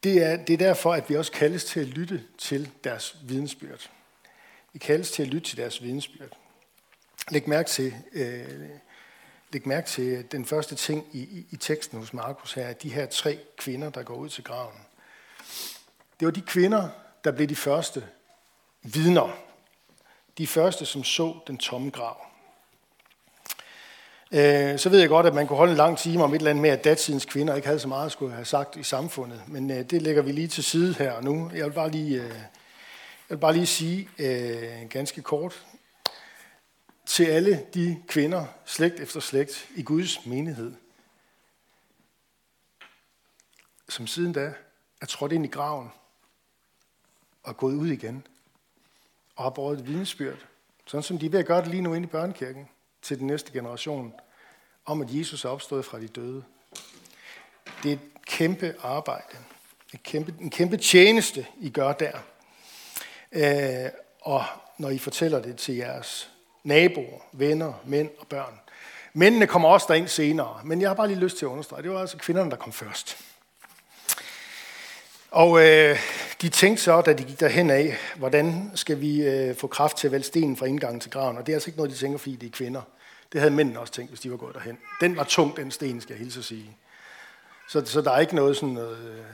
det 0.03 0.23
er, 0.23 0.37
det 0.37 0.53
er 0.53 0.59
derfor, 0.59 0.93
at 0.93 1.11
vi 1.11 1.17
også 1.17 1.33
kaldes 1.33 1.65
til 1.65 1.81
at 1.81 1.87
lytte 1.87 2.25
til 2.39 2.71
deres 2.85 3.17
vidensbyrd. 3.23 3.91
Vi 4.73 4.79
kaldes 4.79 5.11
til 5.11 5.23
at 5.23 5.29
lytte 5.29 5.49
til 5.49 5.57
deres 5.57 5.83
vidensbyrd. 5.83 6.39
Læg 7.31 7.49
mærke 7.49 7.69
til, 7.69 7.95
øh, 8.13 8.69
læg 9.53 9.69
mærke 9.69 9.89
til 9.89 10.33
den 10.33 10.45
første 10.45 10.75
ting 10.75 11.07
i, 11.13 11.19
i, 11.19 11.47
i 11.51 11.57
teksten 11.57 11.99
hos 11.99 12.13
Markus 12.13 12.53
her, 12.53 12.67
at 12.67 12.83
de 12.83 12.89
her 12.89 13.07
tre 13.07 13.39
kvinder, 13.57 13.91
der 13.91 14.03
går 14.03 14.15
ud 14.15 14.29
til 14.29 14.45
graven. 14.45 14.81
Det 16.21 16.27
var 16.27 16.31
de 16.31 16.41
kvinder, 16.41 16.89
der 17.25 17.33
blev 17.33 17.49
de 17.49 17.57
første 17.57 18.07
vidner. 18.83 19.37
De 20.39 20.47
første, 20.47 20.87
som 20.87 21.05
så 21.05 21.39
den 21.47 21.59
tomme 21.59 21.91
grav. 21.91 22.28
Øh, 24.33 24.79
så 24.79 24.89
ved 24.89 25.01
jeg 25.01 25.09
godt, 25.09 25.27
at 25.27 25.35
man 25.35 25.47
kunne 25.47 25.57
holde 25.57 25.71
en 25.71 25.77
lang 25.77 25.99
time 25.99 26.25
om 26.25 26.35
et 26.35 26.39
eller 26.39 26.51
andet 26.51 26.63
med, 26.63 26.71
at 26.71 26.85
datidens 26.85 27.25
kvinder 27.25 27.55
ikke 27.55 27.67
havde 27.67 27.81
så 27.81 27.89
meget 27.89 28.07
at 28.07 28.13
skulle 28.13 28.35
have 28.35 28.45
sagt 28.45 28.77
i 28.77 28.83
samfundet. 28.83 29.43
Men 29.47 29.71
øh, 29.71 29.91
det 29.91 30.03
lægger 30.03 30.23
vi 30.23 30.33
lige 30.33 30.49
til 30.49 30.65
side 30.65 30.95
her 30.95 31.13
og 31.13 31.25
nu. 31.25 31.51
Jeg 31.55 31.67
vil 31.67 31.73
bare 31.73 31.91
lige, 31.91 32.23
øh, 32.23 32.29
jeg 32.29 32.39
vil 33.29 33.39
bare 33.39 33.53
lige 33.53 33.67
sige 33.67 34.09
øh, 34.19 34.89
ganske 34.91 35.23
kort 35.23 35.67
til 37.07 37.25
alle 37.25 37.65
de 37.75 38.03
kvinder, 38.09 38.45
slægt 38.65 39.01
efter 39.01 39.21
slægt, 39.21 39.69
i 39.77 39.83
Guds 39.83 40.27
menighed, 40.27 40.75
som 43.89 44.07
siden 44.07 44.33
da 44.33 44.53
er 45.01 45.07
trådt 45.07 45.33
ind 45.33 45.45
i 45.45 45.49
graven 45.49 45.89
og 47.43 47.57
gået 47.57 47.75
ud 47.75 47.89
igen 47.89 48.27
og 49.37 49.43
har 49.43 49.51
båret 49.51 49.79
et 49.79 49.87
vidensbyrd, 49.87 50.39
sådan 50.87 51.03
som 51.03 51.19
de 51.19 51.27
er 51.27 51.31
ved 51.31 51.39
at 51.39 51.47
gøre 51.47 51.61
det 51.61 51.69
lige 51.69 51.83
nu 51.83 51.95
inde 51.95 52.07
i 52.07 52.11
børnekirken 52.11 52.69
til 53.09 53.19
den 53.19 53.27
næste 53.27 53.53
generation, 53.53 54.15
om 54.87 55.01
at 55.01 55.09
Jesus 55.11 55.45
er 55.45 55.49
opstået 55.49 55.85
fra 55.85 56.01
de 56.01 56.09
døde. 56.09 56.45
Det 57.83 57.89
er 57.89 57.93
et 57.93 58.01
kæmpe 58.27 58.75
arbejde. 58.83 59.37
Et 59.95 60.03
kæmpe, 60.03 60.35
en 60.41 60.51
kæmpe 60.51 60.77
tjeneste, 60.77 61.47
I 61.61 61.71
gør 61.71 61.93
der. 61.93 62.13
Øh, 63.33 63.91
og 64.21 64.45
når 64.79 64.91
I 64.91 64.99
fortæller 64.99 65.43
det 65.43 65.57
til 65.57 65.75
jeres 65.75 66.31
naboer, 66.65 67.21
venner, 67.33 67.73
mænd 67.85 68.11
og 68.19 68.27
børn. 68.27 68.61
Mændene 69.13 69.47
kommer 69.47 69.69
også 69.69 69.87
derind 69.89 70.09
senere, 70.09 70.61
men 70.65 70.81
jeg 70.81 70.91
har 70.91 70.95
bare 70.95 71.09
lige 71.09 71.21
lyst 71.21 71.39
til 71.39 71.45
at 71.45 71.51
understrege, 71.51 71.83
det 71.83 71.91
var 71.91 72.01
altså 72.01 72.17
kvinderne, 72.17 72.51
der 72.51 72.57
kom 72.57 72.73
først. 72.73 73.17
Og 75.31 75.67
øh, 75.67 75.99
de 76.43 76.49
tænkte 76.49 76.83
så, 76.83 77.01
da 77.01 77.13
de 77.13 77.25
gik 77.25 77.41
derhen 77.41 77.71
af, 77.71 77.97
hvordan 78.17 78.71
skal 78.75 79.01
vi 79.01 79.23
øh, 79.23 79.57
få 79.57 79.67
kraft 79.67 79.97
til 79.97 80.09
at 80.09 80.13
vælge 80.13 80.25
stenen 80.25 80.57
fra 80.57 80.67
indgangen 80.67 81.01
til 81.01 81.11
graven? 81.11 81.37
Og 81.37 81.47
det 81.47 81.53
er 81.53 81.57
altså 81.57 81.71
ikke 81.71 81.79
noget, 81.79 81.93
de 81.93 81.97
tænker, 81.97 82.19
fordi 82.19 82.37
det 82.37 82.47
er 82.47 82.51
kvinder. 82.51 82.83
Det 83.33 83.41
havde 83.41 83.55
mændene 83.55 83.81
også 83.81 83.93
tænkt, 83.93 84.11
hvis 84.11 84.21
de 84.21 84.31
var 84.31 84.37
gået 84.37 84.55
derhen. 84.55 84.79
Den 85.01 85.17
var 85.17 85.25
tung, 85.25 85.57
den 85.57 85.71
sten, 85.71 86.01
skal 86.01 86.15
jeg 86.15 86.19
hilse 86.19 86.39
at 86.39 86.45
sige. 86.45 86.77
Så, 87.69 87.83
så 87.85 88.01
der 88.01 88.11
er 88.11 88.21
ikke 88.21 88.35
noget 88.35 88.57
sådan 88.57 88.69
noget 88.69 89.25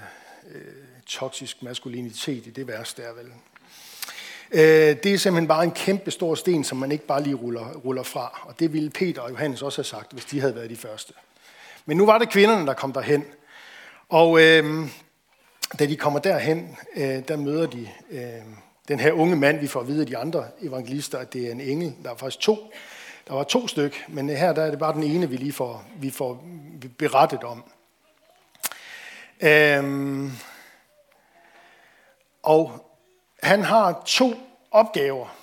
øh, 0.55 0.63
toksisk 1.07 1.63
maskulinitet 1.63 2.47
i 2.47 2.51
det 2.51 2.69
værste 2.69 3.03
der, 3.03 3.13
vel? 3.13 3.27
Øh, 4.51 4.97
det 5.03 5.07
er 5.07 5.19
simpelthen 5.19 5.49
bare 5.49 5.65
en 5.65 5.71
kæmpe 5.71 6.11
stor 6.11 6.35
sten, 6.35 6.65
som 6.65 6.79
man 6.79 6.93
ikke 6.93 7.07
bare 7.07 7.23
lige 7.23 7.35
ruller, 7.35 7.73
ruller 7.73 8.03
fra. 8.03 8.41
Og 8.43 8.61
det 8.61 8.73
ville 8.73 8.91
Peter 8.91 9.23
og 9.23 9.31
Johannes 9.31 9.63
også 9.63 9.79
have 9.79 9.85
sagt, 9.85 10.13
hvis 10.13 10.25
de 10.25 10.41
havde 10.41 10.55
været 10.55 10.71
de 10.71 10.77
første. 10.77 11.13
Men 11.87 11.97
nu 11.97 12.07
var 12.07 12.19
det 12.19 12.31
kvinderne, 12.31 12.67
der 12.67 12.75
kom 12.75 12.93
derhen. 12.93 13.25
Og 14.09 14.41
øh, 14.41 14.89
da 15.79 15.87
de 15.87 15.97
kommer 15.97 16.19
derhen, 16.19 16.77
øh, 16.97 17.29
der 17.29 17.37
møder 17.37 17.67
de 17.67 17.89
øh, 18.11 18.21
den 18.89 19.01
her 19.01 19.13
unge 19.13 19.37
mand. 19.37 19.61
Vi 19.61 19.67
får 19.67 19.81
at 19.81 19.89
vide 19.89 20.01
af 20.01 20.07
de 20.07 20.17
andre 20.17 20.47
evangelister, 20.61 21.19
at 21.19 21.33
det 21.33 21.47
er 21.47 21.53
en 21.53 21.61
engel. 21.61 21.95
Der 22.03 22.11
er 22.11 22.17
faktisk 22.17 22.41
to. 22.41 22.73
Der 23.29 23.35
var 23.35 23.45
to 23.45 23.69
styk, 23.69 24.05
men 24.09 24.29
her 24.29 24.53
der 24.53 24.63
er 24.63 24.71
det 24.71 24.79
bare 24.79 24.95
den 24.95 25.03
ene, 25.03 25.29
vi 25.29 25.37
lige 25.37 25.53
får, 25.53 25.85
vi 25.97 26.11
får 26.11 26.45
berettet 26.99 27.45
om. 27.45 27.65
Øhm, 29.41 30.33
og 32.43 32.91
han 33.43 33.63
har 33.63 34.03
to 34.07 34.35
opgaver. 34.71 35.37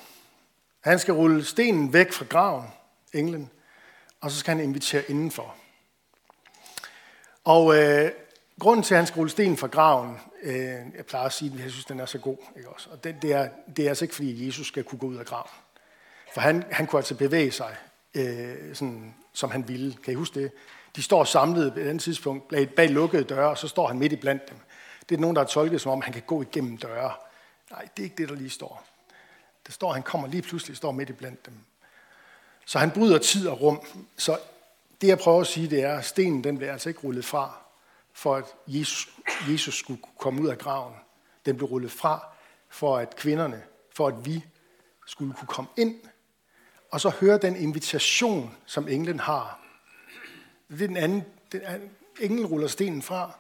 Han 0.81 0.99
skal 0.99 1.13
rulle 1.13 1.45
stenen 1.45 1.93
væk 1.93 2.11
fra 2.11 2.25
graven, 2.25 2.65
englen, 3.13 3.49
og 4.21 4.31
så 4.31 4.37
skal 4.37 4.55
han 4.55 4.63
invitere 4.63 5.03
indenfor. 5.09 5.55
Og 7.43 7.77
øh, 7.77 8.11
grunden 8.59 8.83
til, 8.83 8.93
at 8.93 8.97
han 8.97 9.07
skal 9.07 9.19
rulle 9.19 9.31
stenen 9.31 9.57
fra 9.57 9.67
graven, 9.67 10.17
øh, 10.43 10.55
jeg 10.95 11.05
plejer 11.07 11.25
at 11.25 11.33
sige, 11.33 11.53
at 11.53 11.63
jeg 11.63 11.71
synes, 11.71 11.85
den 11.85 11.99
er 11.99 12.05
så 12.05 12.17
god. 12.17 12.37
Ikke 12.57 12.69
også? 12.69 12.89
Og 12.89 13.03
det, 13.03 13.21
det, 13.21 13.33
er, 13.33 13.49
det 13.75 13.85
er 13.85 13.89
altså 13.89 14.05
ikke, 14.05 14.15
fordi 14.15 14.47
Jesus 14.47 14.67
skal 14.67 14.83
kunne 14.83 14.99
gå 14.99 15.05
ud 15.05 15.15
af 15.15 15.25
graven. 15.25 15.49
For 16.33 16.41
han, 16.41 16.63
han 16.71 16.87
kunne 16.87 16.99
altså 16.99 17.15
bevæge 17.15 17.51
sig, 17.51 17.75
øh, 18.15 18.75
sådan, 18.75 19.15
som 19.33 19.51
han 19.51 19.67
ville. 19.67 19.93
Kan 20.03 20.13
I 20.13 20.15
huske 20.15 20.41
det? 20.41 20.51
De 20.95 21.03
står 21.03 21.23
samlet 21.23 21.73
på 21.73 21.79
et 21.79 21.87
andet 21.87 22.03
tidspunkt 22.03 22.47
bag, 22.47 22.69
bag 22.69 22.89
lukkede 22.89 23.23
døre, 23.23 23.49
og 23.49 23.57
så 23.57 23.67
står 23.67 23.87
han 23.87 23.99
midt 23.99 24.13
i 24.13 24.15
blandt 24.15 24.49
dem. 24.49 24.57
Det 25.09 25.15
er 25.15 25.19
nogen, 25.19 25.35
der 25.35 25.41
har 25.41 25.47
tolket 25.47 25.81
som 25.81 25.91
om, 25.91 26.01
han 26.01 26.13
kan 26.13 26.21
gå 26.27 26.41
igennem 26.41 26.77
døre. 26.77 27.13
Nej, 27.71 27.87
det 27.97 27.99
er 27.99 28.03
ikke 28.03 28.15
det, 28.15 28.29
der 28.29 28.35
lige 28.35 28.49
står. 28.49 28.85
Der 29.65 29.71
står, 29.71 29.93
han 29.93 30.03
kommer 30.03 30.27
lige 30.27 30.41
pludselig, 30.41 30.77
står 30.77 30.91
midt 30.91 31.09
i 31.09 31.13
blandt 31.13 31.45
dem. 31.45 31.53
Så 32.65 32.79
han 32.79 32.91
bryder 32.91 33.17
tid 33.17 33.47
og 33.47 33.61
rum. 33.61 33.81
Så 34.17 34.37
det, 35.01 35.07
jeg 35.07 35.19
prøver 35.19 35.41
at 35.41 35.47
sige, 35.47 35.69
det 35.69 35.83
er, 35.83 35.97
at 35.97 36.05
stenen 36.05 36.43
den 36.43 36.57
blev 36.57 36.69
altså 36.69 36.89
ikke 36.89 37.01
rullet 37.01 37.25
fra, 37.25 37.57
for 38.13 38.35
at 38.35 38.45
Jesus, 38.67 39.09
Jesus 39.49 39.75
skulle 39.75 40.01
komme 40.19 40.41
ud 40.41 40.47
af 40.47 40.57
graven. 40.57 40.93
Den 41.45 41.57
blev 41.57 41.69
rullet 41.69 41.91
fra, 41.91 42.25
for 42.69 42.97
at 42.97 43.15
kvinderne, 43.15 43.63
for 43.95 44.07
at 44.07 44.25
vi 44.25 44.45
skulle 45.05 45.33
kunne 45.33 45.47
komme 45.47 45.69
ind, 45.77 45.95
og 46.91 47.01
så 47.01 47.09
høre 47.09 47.37
den 47.37 47.55
invitation, 47.55 48.57
som 48.65 48.87
englen 48.87 49.19
har. 49.19 49.59
Det 50.69 50.81
er 50.81 50.87
den 50.87 50.97
anden. 50.97 51.23
Den 51.51 51.61
anden 51.61 51.91
englen 52.19 52.45
ruller 52.45 52.67
stenen 52.67 53.01
fra, 53.01 53.31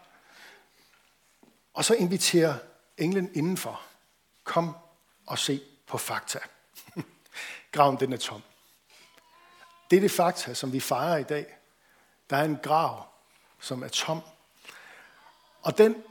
og 1.73 1.85
så 1.85 1.93
inviterer 1.93 2.55
englen 2.97 3.31
indenfor. 3.33 3.81
Kom 4.43 4.75
og 5.25 5.39
se 5.39 5.61
på 5.87 5.97
fakta. 5.97 6.39
Graven 7.71 7.99
den 7.99 8.13
er 8.13 8.17
tom. 8.17 8.41
Det 9.91 9.97
er 9.97 10.01
det 10.01 10.11
fakta, 10.11 10.53
som 10.53 10.73
vi 10.73 10.79
fejrer 10.79 11.17
i 11.17 11.23
dag. 11.23 11.45
Der 12.29 12.37
er 12.37 12.43
en 12.43 12.57
grav, 12.63 13.05
som 13.59 13.83
er 13.83 13.87
tom. 13.87 14.21
Og 15.61 15.77
den 15.77 16.03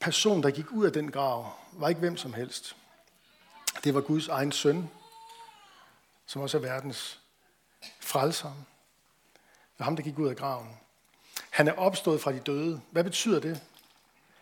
person, 0.00 0.42
der 0.42 0.50
gik 0.50 0.70
ud 0.70 0.86
af 0.86 0.92
den 0.92 1.10
grav, 1.10 1.52
var 1.72 1.88
ikke 1.88 1.98
hvem 1.98 2.16
som 2.16 2.32
helst. 2.32 2.76
Det 3.84 3.94
var 3.94 4.00
Guds 4.00 4.28
egen 4.28 4.52
søn, 4.52 4.90
som 6.26 6.42
også 6.42 6.56
er 6.56 6.62
verdens 6.62 7.20
frelser. 8.00 8.48
Det 9.42 9.78
var 9.78 9.84
ham, 9.84 9.96
der 9.96 10.02
gik 10.02 10.18
ud 10.18 10.28
af 10.28 10.36
graven. 10.36 10.68
Han 11.50 11.68
er 11.68 11.72
opstået 11.72 12.20
fra 12.20 12.32
de 12.32 12.38
døde. 12.38 12.80
Hvad 12.90 13.04
betyder 13.04 13.40
det? 13.40 13.60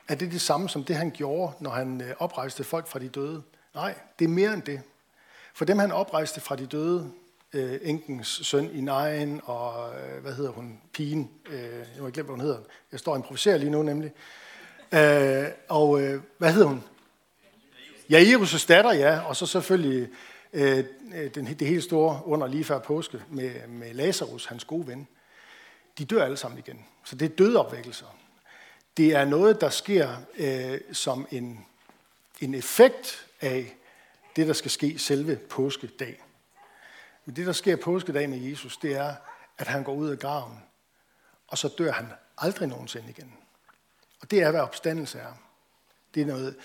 Er 0.09 0.15
det 0.15 0.33
det 0.33 0.41
samme 0.41 0.69
som 0.69 0.85
det, 0.85 0.97
han 0.97 1.11
gjorde, 1.11 1.53
når 1.61 1.71
han 1.71 2.01
øh, 2.01 2.15
oprejste 2.19 2.65
folk 2.65 2.87
fra 2.87 2.99
de 2.99 3.09
døde? 3.09 3.43
Nej, 3.75 3.95
det 4.19 4.25
er 4.25 4.29
mere 4.29 4.55
end 4.55 4.63
det. 4.63 4.83
For 5.55 5.65
dem, 5.65 5.79
han 5.79 5.93
oprejste 5.93 6.41
fra 6.41 6.57
de 6.57 6.67
døde, 6.67 7.13
øh, 7.53 7.79
enkens 7.83 8.29
søn 8.43 8.71
i 8.71 8.81
Nain, 8.81 9.41
og 9.45 9.95
øh, 9.95 10.23
hvad 10.23 10.35
hedder 10.35 10.51
hun, 10.51 10.81
pigen, 10.93 11.31
øh, 11.51 11.63
jeg 11.63 12.01
må 12.01 12.07
ikke 12.07 12.15
glemme, 12.15 12.27
hvad 12.27 12.37
hun 12.37 12.41
hedder. 12.41 12.61
Jeg 12.93 13.01
står 13.01 13.13
og 13.13 13.19
improviserer 13.19 13.59
lige 13.59 13.71
nu 13.71 13.83
nemlig. 13.83 14.13
Øh, 14.93 15.45
og 15.69 16.03
øh, 16.03 16.23
hvad 16.39 16.53
hedder 16.53 16.69
hun? 16.69 16.85
Ja, 18.11 18.21
Jerus' 18.21 18.67
datter, 18.67 18.93
ja, 18.93 19.21
og 19.21 19.37
så 19.37 19.47
selvfølgelig 19.47 20.09
Øh, 20.53 20.85
øh, 21.15 21.35
den, 21.35 21.47
det 21.47 21.69
helt 21.69 21.85
store 21.85 22.23
under 22.25 22.47
lige 22.47 22.65
før 22.65 22.79
påske 22.79 23.23
med, 23.29 23.69
med 23.69 23.95
Lazarus, 23.95 24.47
hans 24.47 24.65
gode 24.65 24.87
ven. 24.87 25.09
De 25.99 26.05
dør 26.05 26.25
alle 26.25 26.37
sammen 26.37 26.59
igen. 26.59 26.85
Så 27.05 27.17
det 27.17 27.33
er 27.33 27.37
dødopvækkelser. 27.37 28.17
Det 28.97 29.15
er 29.15 29.25
noget, 29.25 29.61
der 29.61 29.71
sker 29.71 30.17
øh, 30.39 30.81
som 30.93 31.27
en, 31.31 31.67
en 32.41 32.55
effekt 32.55 33.27
af 33.41 33.77
det, 34.37 34.47
der 34.47 34.53
skal 34.53 34.71
ske 34.71 34.99
selve 34.99 35.37
påskedag. 35.37 36.23
Men 37.25 37.37
det, 37.37 37.47
der 37.47 37.53
sker 37.53 37.77
påskedag 37.77 38.31
med 38.31 38.39
Jesus, 38.39 38.77
det 38.77 38.97
er, 38.97 39.15
at 39.59 39.67
han 39.67 39.85
går 39.85 39.95
ud 39.95 40.09
af 40.09 40.19
graven, 40.19 40.59
og 41.49 41.59
så 41.59 41.69
dør 41.79 41.93
han 41.93 42.07
aldrig 42.39 42.69
nogensinde 42.69 43.11
igen. 43.11 43.33
Og 44.21 44.31
det 44.31 44.43
er, 44.43 44.51
hvad 44.51 44.61
opstandelse 44.61 45.19
er. 45.19 45.33
Det 46.15 46.23
er, 46.23 46.27
noget, 46.27 46.57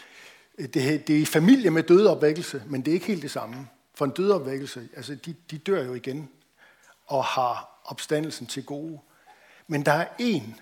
øh, 0.57 0.67
det, 0.67 1.07
det 1.07 1.15
er 1.15 1.19
i 1.19 1.25
familie 1.25 1.71
med 1.71 1.83
dødeopvækkelse, 1.83 2.63
men 2.65 2.81
det 2.81 2.91
er 2.91 2.93
ikke 2.93 3.05
helt 3.05 3.21
det 3.21 3.31
samme. 3.31 3.67
For 3.97 4.05
en 4.05 4.11
dødopvækkelse, 4.11 4.89
altså 4.95 5.15
de, 5.15 5.35
de 5.51 5.57
dør 5.57 5.83
jo 5.83 5.93
igen 5.93 6.29
og 7.07 7.25
har 7.25 7.81
opstandelsen 7.85 8.47
til 8.47 8.65
gode. 8.65 8.99
Men 9.67 9.85
der 9.85 9.91
er 9.91 10.07
en, 10.19 10.59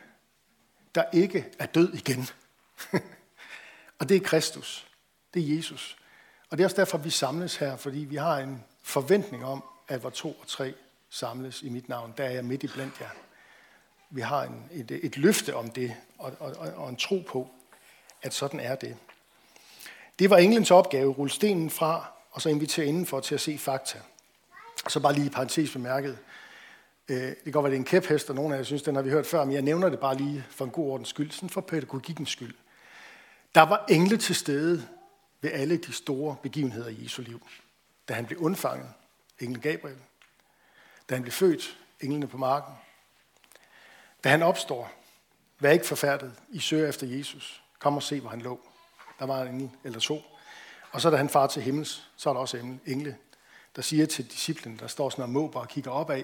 der 0.96 1.04
ikke 1.14 1.46
er 1.60 1.66
død 1.66 1.94
igen. 1.94 2.28
og 4.00 4.10
det 4.10 4.18
er 4.18 4.22
Kristus. 4.22 4.88
Det 5.34 5.42
er 5.42 5.56
Jesus. 5.56 5.98
Og 6.50 6.58
det 6.58 6.64
er 6.64 6.68
også 6.68 6.78
derfor, 6.78 6.98
vi 6.98 7.10
samles 7.10 7.56
her, 7.56 7.78
fordi 7.78 8.00
vi 8.00 8.16
har 8.16 8.38
en 8.38 8.64
forventning 8.84 9.46
om, 9.46 9.64
at 9.88 10.00
hvor 10.00 10.10
to 10.10 10.32
og 10.32 10.48
tre 10.48 10.74
samles 11.10 11.62
i 11.62 11.70
mit 11.70 11.90
navn, 11.90 12.14
der 12.18 12.24
er 12.24 12.32
jeg 12.32 12.46
midt 12.46 12.64
i 12.64 12.68
blandt 12.68 13.02
jer. 13.02 13.10
Vi 14.10 14.22
har 14.22 14.44
en, 14.44 14.70
et, 14.72 14.92
et 14.92 15.18
løfte 15.18 15.56
om 15.56 15.70
det, 15.70 15.96
og, 16.18 16.34
og, 16.40 16.56
og 16.76 16.90
en 16.90 16.96
tro 16.96 17.24
på, 17.28 17.50
at 18.22 18.34
sådan 18.34 18.60
er 18.60 18.76
det. 18.76 18.98
Det 20.20 20.30
var 20.30 20.38
englens 20.38 20.72
opgave, 20.72 21.14
rulle 21.14 21.32
stenen 21.32 21.70
fra, 21.70 22.15
og 22.36 22.42
så 22.42 22.50
invitere 22.50 22.86
indenfor 22.86 23.20
til 23.20 23.36
at 23.36 23.42
se 23.42 23.58
fakta. 23.58 24.00
Så 24.88 25.00
bare 25.00 25.14
lige 25.14 25.26
i 25.26 25.30
parentes 25.30 25.72
bemærket, 25.72 26.18
øh, 27.10 27.18
det 27.18 27.44
kan 27.44 27.52
godt 27.52 27.64
være, 27.64 27.72
det 27.72 27.78
er 27.78 27.80
en 27.80 27.86
kæphest, 27.86 28.30
og 28.30 28.36
nogle 28.36 28.56
af 28.56 28.58
jer 28.58 28.64
synes, 28.64 28.82
den 28.82 28.96
har 28.96 29.02
vi 29.02 29.10
hørt 29.10 29.26
før, 29.26 29.46
men 29.46 29.54
jeg 29.54 29.62
nævner 29.62 29.90
det 29.90 30.00
bare 30.00 30.18
lige 30.18 30.46
for 30.50 30.66
en 30.66 30.72
god 30.72 30.92
ordens 30.92 31.10
skyld, 31.10 31.32
sådan 31.32 31.50
for 31.50 31.62
pædagogikkens 31.62 32.30
skyld. 32.30 32.56
Der 33.56 33.62
var 33.62 33.86
engle 33.90 34.18
til 34.18 34.36
stede 34.36 34.88
ved 35.42 35.52
alle 35.52 35.78
de 35.78 35.94
store 35.94 36.36
begivenheder 36.44 36.90
i 36.90 37.04
Jesu 37.04 37.22
liv. 37.22 37.48
Da 38.08 38.14
han 38.14 38.26
blev 38.26 38.40
undfanget, 38.40 38.90
englen 39.40 39.62
Gabriel. 39.62 39.98
Da 41.10 41.16
han 41.16 41.22
blev 41.22 41.32
født, 41.32 41.78
englene 42.02 42.28
på 42.28 42.38
marken. 42.38 42.74
Da 44.24 44.30
han 44.30 44.44
opstår, 44.44 44.92
vær 45.60 45.72
ikke 45.72 45.86
forfærdet, 45.86 46.34
I 46.50 46.60
søger 46.60 46.90
efter 46.90 47.08
Jesus. 47.08 47.64
Kom 47.80 47.96
og 47.96 48.04
se, 48.04 48.20
hvor 48.20 48.30
han 48.30 48.42
lå. 48.42 48.60
Der 49.20 49.26
var 49.26 49.42
en 49.42 49.48
engel 49.48 49.70
eller 49.84 50.00
to. 50.00 50.22
Og 50.96 51.02
så 51.02 51.10
da 51.10 51.18
han 51.18 51.30
far 51.30 51.48
til 51.48 51.62
himmels, 51.62 52.10
så 52.16 52.30
er 52.30 52.34
der 52.34 52.42
også 52.42 52.78
engle, 52.86 53.18
der 53.76 53.82
siger 53.82 54.06
til 54.06 54.32
disciplen, 54.32 54.80
der 54.80 54.88
står 54.88 55.10
sådan 55.10 55.24
og 55.24 55.30
måber 55.30 55.60
og 55.60 55.68
kigger 55.68 55.92
opad, 55.92 56.24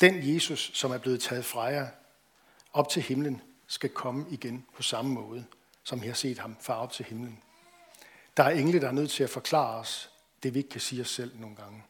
den 0.00 0.34
Jesus, 0.34 0.70
som 0.74 0.90
er 0.90 0.98
blevet 0.98 1.20
taget 1.20 1.44
fra 1.44 1.62
jer 1.62 1.88
op 2.72 2.88
til 2.88 3.02
himlen, 3.02 3.42
skal 3.66 3.90
komme 3.90 4.26
igen 4.30 4.66
på 4.76 4.82
samme 4.82 5.10
måde, 5.10 5.44
som 5.82 6.02
I 6.02 6.06
har 6.06 6.14
set 6.14 6.38
ham 6.38 6.56
far 6.60 6.74
op 6.74 6.92
til 6.92 7.04
himlen. 7.04 7.42
Der 8.36 8.42
er 8.42 8.50
engle, 8.50 8.80
der 8.80 8.88
er 8.88 8.92
nødt 8.92 9.10
til 9.10 9.24
at 9.24 9.30
forklare 9.30 9.78
os 9.78 10.10
det, 10.42 10.54
vi 10.54 10.58
ikke 10.58 10.70
kan 10.70 10.80
sige 10.80 11.02
os 11.02 11.10
selv 11.10 11.40
nogle 11.40 11.56
gange. 11.56 11.84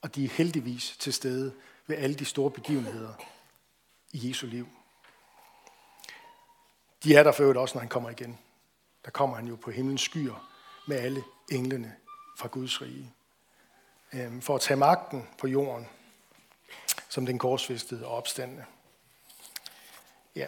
Og 0.00 0.14
de 0.14 0.24
er 0.24 0.28
heldigvis 0.28 0.96
til 0.98 1.12
stede 1.12 1.54
ved 1.86 1.96
alle 1.96 2.16
de 2.16 2.24
store 2.24 2.50
begivenheder 2.50 3.14
i 4.12 4.28
Jesu 4.28 4.46
liv. 4.46 4.68
De 7.04 7.14
er 7.14 7.22
der 7.22 7.32
for 7.32 7.42
øvrigt 7.42 7.58
også, 7.58 7.74
når 7.74 7.80
han 7.80 7.88
kommer 7.88 8.10
igen. 8.10 8.38
Der 9.04 9.10
kommer 9.10 9.36
han 9.36 9.46
jo 9.46 9.56
på 9.56 9.70
himlens 9.70 10.00
skyer 10.00 10.53
med 10.86 10.96
alle 10.96 11.22
englene 11.50 11.94
fra 12.38 12.48
Guds 12.48 12.82
rige. 12.82 13.12
Øhm, 14.12 14.40
for 14.40 14.54
at 14.54 14.60
tage 14.60 14.76
magten 14.76 15.26
på 15.38 15.48
jorden 15.48 15.86
som 17.14 17.26
den 17.26 17.38
korsfæstede 17.38 18.06
og 18.06 18.16
opstandende. 18.16 18.64
Ja. 20.36 20.46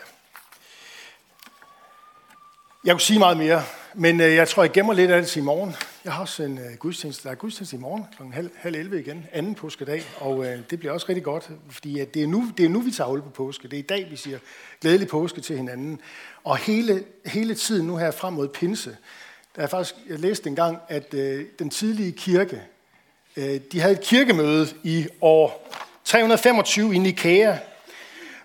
Jeg 2.85 2.95
kunne 2.95 3.01
sige 3.01 3.19
meget 3.19 3.37
mere, 3.37 3.63
men 3.95 4.21
øh, 4.21 4.35
jeg 4.35 4.49
tror, 4.49 4.63
jeg 4.63 4.73
gemmer 4.73 4.93
lidt 4.95 5.11
af 5.11 5.23
det 5.23 5.31
til 5.31 5.41
i 5.41 5.45
morgen. 5.45 5.75
Jeg 6.05 6.13
har 6.13 6.21
også 6.21 6.43
en 6.43 6.59
øh, 6.59 6.77
gudstjeneste. 6.79 7.25
Der 7.25 7.31
er 7.31 7.35
gudstjeneste 7.35 7.77
i 7.77 7.81
morgen 7.81 8.05
kl. 8.17 8.23
halv, 8.23 8.51
halv 8.57 8.77
11 8.77 9.01
igen, 9.01 9.27
anden 9.33 9.55
påskedag, 9.55 10.03
og 10.21 10.47
øh, 10.47 10.59
det 10.71 10.79
bliver 10.79 10.93
også 10.93 11.07
rigtig 11.09 11.25
godt, 11.25 11.51
fordi 11.71 12.01
at 12.01 12.15
det, 12.15 12.23
er 12.23 12.27
nu, 12.27 12.53
det 12.57 12.65
er 12.65 12.69
nu, 12.69 12.81
vi 12.81 12.91
tager 12.91 13.09
hul 13.09 13.23
på 13.23 13.31
påske. 13.31 13.69
Det 13.69 13.77
er 13.77 13.83
i 13.83 13.87
dag, 13.87 14.11
vi 14.11 14.17
siger 14.17 14.39
glædelig 14.81 15.09
påske 15.09 15.41
til 15.41 15.57
hinanden. 15.57 16.01
Og 16.45 16.57
hele, 16.57 17.05
hele 17.27 17.55
tiden 17.55 17.87
nu 17.87 17.97
her 17.97 18.11
frem 18.11 18.35
mod 18.35 18.49
pinse, 18.49 18.97
der 19.57 19.63
er 19.63 19.67
faktisk, 19.67 19.95
jeg 20.09 20.19
læste 20.19 20.49
engang, 20.49 20.79
at 20.89 21.15
øh, 21.15 21.47
den 21.59 21.71
tidlige 21.71 22.13
kirke, 22.13 22.63
øh, 23.37 23.61
de 23.73 23.81
havde 23.81 23.95
et 23.95 24.01
kirkemøde 24.01 24.69
i 24.83 25.07
år 25.21 25.73
325 26.05 26.95
i 26.95 26.99
Nikea, 26.99 27.57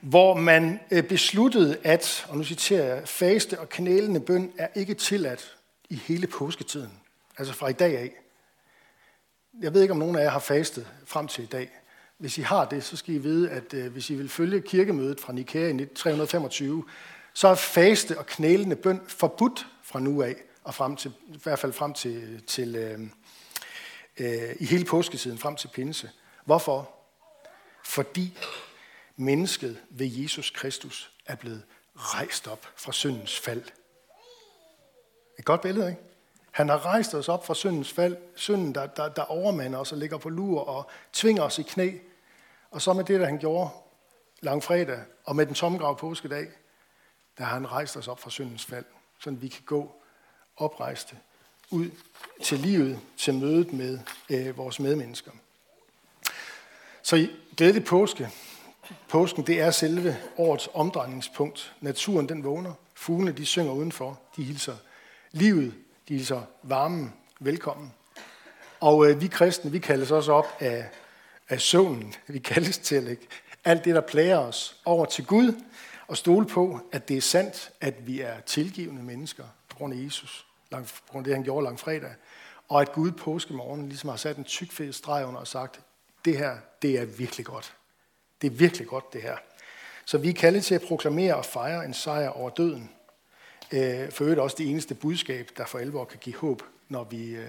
hvor 0.02 0.36
man 0.36 0.80
øh, 0.92 1.04
besluttede, 1.04 1.78
at, 1.84 2.26
og 2.30 2.38
nu 2.38 2.44
citerer 2.44 2.96
jeg, 2.96 3.08
faste 3.08 3.60
og 3.60 3.70
knælende 3.70 4.20
bøn 4.20 4.52
er 4.58 4.68
ikke 4.76 4.94
tilladt 4.94 5.56
i 5.90 5.96
hele 5.96 6.28
påsketiden. 6.28 6.92
Altså 7.38 7.54
fra 7.54 7.68
i 7.68 7.74
dag 7.74 7.98
af. 7.98 8.12
Jeg 9.62 9.74
ved 9.74 9.82
ikke, 9.82 9.92
om 9.92 9.98
nogen 9.98 10.16
af 10.16 10.24
jer 10.24 10.30
har 10.30 10.40
fastet 10.40 10.88
frem 11.06 11.28
til 11.28 11.44
i 11.44 11.48
dag. 11.48 11.70
Hvis 12.18 12.38
I 12.38 12.42
har 12.42 12.66
det, 12.66 12.84
så 12.84 12.98
skal 12.98 13.16
I 13.16 13.18
vide, 13.18 13.50
at 13.50 13.74
øh, 13.74 13.92
hvis 13.92 14.10
I 14.10 14.16
vil 14.16 14.30
følge 14.30 14.62
kirkemødet 14.62 15.20
fra 15.20 15.34
Nikea 15.34 15.70
i 15.70 15.86
325, 15.96 16.84
så 17.34 17.48
er 17.48 17.56
faste 17.56 18.18
og 18.18 18.26
knælende 18.26 18.76
bøn 18.76 19.02
forbudt 19.08 19.68
fra 19.84 20.00
nu 20.00 20.22
af, 20.22 20.36
og 20.64 20.74
frem 20.74 20.96
til, 20.96 21.14
i 21.28 21.40
hvert 21.44 21.60
fald 21.60 21.74
frem 21.74 21.94
til, 21.94 22.44
til 22.44 22.76
øh, 22.76 23.00
øh, 24.18 24.56
i 24.60 24.66
hele 24.66 24.86
påsketiden, 24.86 25.38
frem 25.38 25.56
til 25.56 25.68
pinse. 25.68 26.12
Hvorfor? 26.46 26.90
Fordi 27.86 28.38
mennesket 29.16 29.82
ved 29.90 30.08
Jesus 30.08 30.50
Kristus 30.50 31.12
er 31.26 31.36
blevet 31.36 31.64
rejst 31.96 32.48
op 32.48 32.68
fra 32.76 32.92
syndens 32.92 33.40
fald. 33.40 33.64
Et 35.40 35.46
godt 35.46 35.62
billede, 35.62 35.90
ikke? 35.90 36.02
Han 36.52 36.70
har 36.70 36.86
rejst 36.86 37.14
os 37.14 37.30
op 37.30 37.46
fra 37.46 37.56
syndens 37.56 37.94
fald, 37.94 38.18
synden, 38.36 38.76
der, 38.76 38.88
der, 38.88 39.10
der 39.10 39.22
overmander 39.24 39.80
os 39.80 39.92
og 39.92 39.98
ligger 39.98 40.18
på 40.18 40.30
lur 40.30 40.62
og 40.62 40.90
tvinger 41.14 41.44
os 41.44 41.60
i 41.60 41.64
knæ. 41.64 41.98
Og 42.72 42.82
så 42.82 42.94
med 42.94 43.04
det, 43.04 43.20
der 43.20 43.26
han 43.26 43.40
gjorde 43.40 43.70
langfredag, 44.42 45.00
og 45.26 45.36
med 45.36 45.46
den 45.46 45.56
tomme 45.56 45.78
grav 45.78 45.98
påskedag, 45.98 46.48
der 47.38 47.44
har 47.44 47.54
han 47.54 47.72
rejst 47.72 47.98
os 47.98 48.08
op 48.08 48.20
fra 48.20 48.30
syndens 48.30 48.66
fald, 48.66 48.86
så 49.20 49.32
vi 49.32 49.48
kan 49.48 49.64
gå 49.66 50.01
oprejste 50.58 51.16
ud 51.72 51.90
til 52.44 52.60
livet, 52.60 53.00
til 53.18 53.34
mødet 53.34 53.74
med 53.74 54.00
øh, 54.30 54.58
vores 54.58 54.80
medmennesker. 54.80 55.32
Så 57.04 57.28
glædelig 57.58 57.86
påske. 57.86 58.30
Påsken, 59.10 59.48
det 59.48 59.62
er 59.62 59.72
selve 59.72 60.18
årets 60.38 60.70
omdrejningspunkt. 60.74 61.74
Naturen, 61.82 62.30
den 62.30 62.44
vågner. 62.44 62.74
Fuglene, 62.94 63.32
de 63.32 63.46
synger 63.46 63.72
udenfor. 63.72 64.20
De 64.38 64.44
hilser 64.44 64.76
livet, 65.32 65.74
de 66.08 66.14
hilser 66.14 66.42
varmen 66.64 67.14
velkommen. 67.40 67.94
Og 68.80 69.10
øh, 69.10 69.22
vi 69.22 69.28
kristne, 69.28 69.72
vi 69.72 69.80
kaldes 69.80 70.12
også 70.12 70.34
op 70.34 70.58
af, 70.60 70.90
af 71.50 71.62
søvnen. 71.62 72.14
Vi 72.28 72.40
kaldes 72.40 72.78
til 72.78 72.96
at 72.96 73.04
lægge 73.04 73.28
alt 73.66 73.86
det, 73.86 73.96
der 73.96 74.02
plager 74.02 74.38
os, 74.38 74.76
over 74.86 75.06
til 75.06 75.26
Gud, 75.26 75.62
og 76.08 76.18
stole 76.18 76.46
på, 76.46 76.80
at 76.92 77.08
det 77.08 77.18
er 77.18 77.22
sandt, 77.22 77.72
at 77.82 78.08
vi 78.08 78.22
er 78.22 78.40
tilgivende 78.40 79.04
mennesker 79.04 79.44
grund 79.82 79.94
af 79.94 80.04
Jesus, 80.06 80.46
på 80.72 81.12
grund 81.12 81.24
af 81.24 81.24
det, 81.24 81.34
han 81.34 81.44
gjorde 81.44 81.64
lang 81.64 81.80
fredag, 81.80 82.14
og 82.70 82.82
at 82.82 82.92
Gud 82.92 83.12
påskemorgen 83.12 83.90
ligesom 83.90 84.10
har 84.10 84.18
sat 84.18 84.38
en 84.38 84.44
tyk 84.44 84.72
fed 84.72 84.94
streg 84.94 85.26
under 85.26 85.40
og 85.40 85.48
sagt, 85.48 85.80
det 86.26 86.38
her, 86.38 86.58
det 86.82 87.00
er 87.00 87.06
virkelig 87.06 87.46
godt. 87.46 87.76
Det 88.42 88.48
er 88.48 88.52
virkelig 88.56 88.88
godt, 88.88 89.14
det 89.14 89.22
her. 89.22 89.38
Så 90.06 90.18
vi 90.18 90.30
er 90.30 90.34
kaldet 90.34 90.66
til 90.66 90.76
at 90.76 90.82
proklamere 90.82 91.36
og 91.36 91.46
fejre 91.46 91.86
en 91.86 91.94
sejr 91.94 92.30
over 92.30 92.50
døden. 92.50 92.92
Øh, 93.72 94.12
for 94.12 94.24
øvrigt 94.24 94.40
også 94.40 94.56
det 94.60 94.70
eneste 94.70 94.96
budskab, 94.96 95.50
der 95.58 95.66
for 95.66 95.80
alvor 95.80 96.06
kan 96.06 96.20
give 96.20 96.36
håb, 96.36 96.64
når 96.90 97.04
vi 97.04 97.36
øh, 97.36 97.48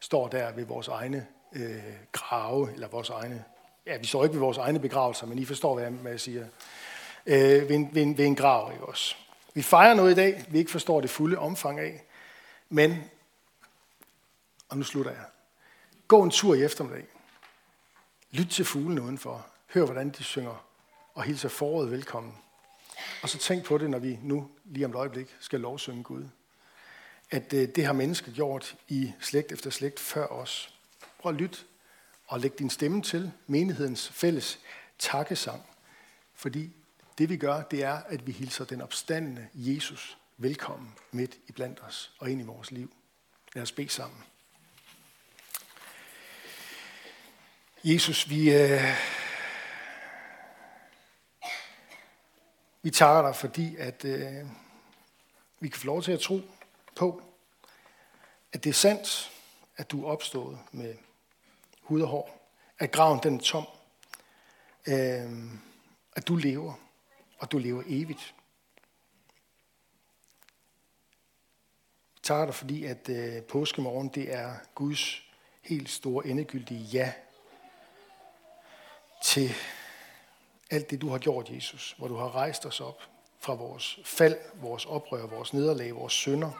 står 0.00 0.28
der 0.28 0.52
ved 0.52 0.64
vores 0.64 0.88
egne 0.88 1.26
øh, 1.52 1.82
grave, 2.12 2.72
eller 2.72 2.88
vores 2.88 3.10
egne, 3.10 3.44
ja, 3.86 3.96
vi 3.96 4.06
står 4.06 4.24
ikke 4.24 4.34
ved 4.34 4.40
vores 4.40 4.58
egne 4.58 4.78
begravelser, 4.78 5.26
men 5.26 5.38
I 5.38 5.44
forstår, 5.44 5.74
hvad 5.74 6.10
jeg, 6.10 6.20
siger, 6.20 6.44
ved, 7.24 7.70
en, 7.70 7.94
ved, 7.94 8.02
en, 8.02 8.18
ved 8.18 8.24
en 8.24 8.36
grav, 8.36 8.72
ikke 8.72 8.86
også? 8.86 9.16
Vi 9.58 9.62
fejrer 9.62 9.94
noget 9.94 10.12
i 10.12 10.14
dag, 10.14 10.44
vi 10.48 10.58
ikke 10.58 10.70
forstår 10.70 11.00
det 11.00 11.10
fulde 11.10 11.38
omfang 11.38 11.80
af, 11.80 12.04
men, 12.68 13.10
og 14.68 14.76
nu 14.76 14.82
slutter 14.82 15.12
jeg, 15.12 15.24
gå 16.08 16.22
en 16.22 16.30
tur 16.30 16.54
i 16.54 16.64
eftermiddag, 16.64 17.06
lyt 18.30 18.46
til 18.46 18.64
fuglene 18.64 19.02
udenfor, 19.02 19.46
Hør, 19.74 19.84
hvordan 19.84 20.10
de 20.10 20.24
synger 20.24 20.64
og 21.14 21.22
hilser 21.22 21.48
foråret 21.48 21.90
velkommen. 21.90 22.34
Og 23.22 23.28
så 23.28 23.38
tænk 23.38 23.64
på 23.64 23.78
det, 23.78 23.90
når 23.90 23.98
vi 23.98 24.18
nu 24.22 24.48
lige 24.64 24.84
om 24.84 24.90
et 24.90 24.96
øjeblik 24.96 25.36
skal 25.40 25.60
lovsynge 25.60 26.02
Gud. 26.02 26.24
At 27.30 27.52
øh, 27.52 27.68
det 27.68 27.86
har 27.86 27.92
mennesker 27.92 28.32
gjort 28.32 28.76
i 28.88 29.12
slægt 29.20 29.52
efter 29.52 29.70
slægt 29.70 30.00
før 30.00 30.26
os. 30.26 30.74
Prøv 31.18 31.32
at 31.32 31.40
lytte 31.40 31.58
og 32.26 32.40
læg 32.40 32.58
din 32.58 32.70
stemme 32.70 33.02
til 33.02 33.32
menighedens 33.46 34.08
fælles 34.08 34.58
takkesang. 34.98 35.62
Fordi 36.34 36.72
det 37.18 37.28
vi 37.28 37.36
gør, 37.36 37.62
det 37.62 37.82
er, 37.82 37.94
at 37.94 38.26
vi 38.26 38.32
hilser 38.32 38.64
den 38.64 38.80
opstandende 38.80 39.48
Jesus 39.54 40.18
velkommen 40.36 40.94
midt 41.12 41.38
i 41.48 41.52
blandt 41.52 41.80
os 41.86 42.12
og 42.18 42.30
ind 42.30 42.40
i 42.40 42.44
vores 42.44 42.70
liv. 42.70 42.92
Lad 43.54 43.62
os 43.62 43.72
bede 43.72 43.88
sammen. 43.88 44.24
Jesus, 47.84 48.30
vi, 48.30 48.54
øh, 48.54 48.94
Vi 52.82 52.90
takker 52.92 53.22
dig, 53.22 53.36
fordi 53.36 53.76
at 53.76 54.04
øh, 54.04 54.46
vi 55.60 55.68
kan 55.68 55.80
få 55.80 55.86
lov 55.86 56.02
til 56.02 56.12
at 56.12 56.20
tro 56.20 56.40
på, 56.96 57.22
at 58.52 58.64
det 58.64 58.70
er 58.70 58.74
sandt, 58.74 59.30
at 59.76 59.90
du 59.90 60.04
er 60.04 60.10
opstået 60.10 60.58
med 60.72 60.94
hud 61.82 62.02
og 62.02 62.08
hår, 62.08 62.50
at 62.78 62.92
graven 62.92 63.20
den 63.22 63.36
er 63.36 63.40
tom, 63.40 63.66
øh, 64.86 65.30
at 66.16 66.28
du 66.28 66.36
lever, 66.36 66.74
og 67.38 67.52
du 67.52 67.58
lever 67.58 67.82
evigt. 67.86 68.34
Vi 72.14 72.20
takker 72.22 72.44
dig, 72.44 72.54
fordi 72.54 72.84
at 72.84 73.08
øh, 73.08 73.42
påskemorgen, 73.42 74.08
det 74.08 74.34
er 74.34 74.54
Guds 74.74 75.22
helt 75.62 75.90
store 75.90 76.26
endegyldige 76.26 76.80
ja 76.80 77.12
til 79.22 79.54
alt 80.70 80.90
det, 80.90 81.00
du 81.00 81.08
har 81.08 81.18
gjort, 81.18 81.50
Jesus, 81.50 81.94
hvor 81.98 82.08
du 82.08 82.16
har 82.16 82.34
rejst 82.34 82.66
os 82.66 82.80
op 82.80 83.02
fra 83.38 83.54
vores 83.54 83.98
fald, 84.04 84.38
vores 84.54 84.86
oprør, 84.86 85.26
vores 85.26 85.52
nederlag, 85.52 85.94
vores 85.94 86.12
synder, 86.12 86.50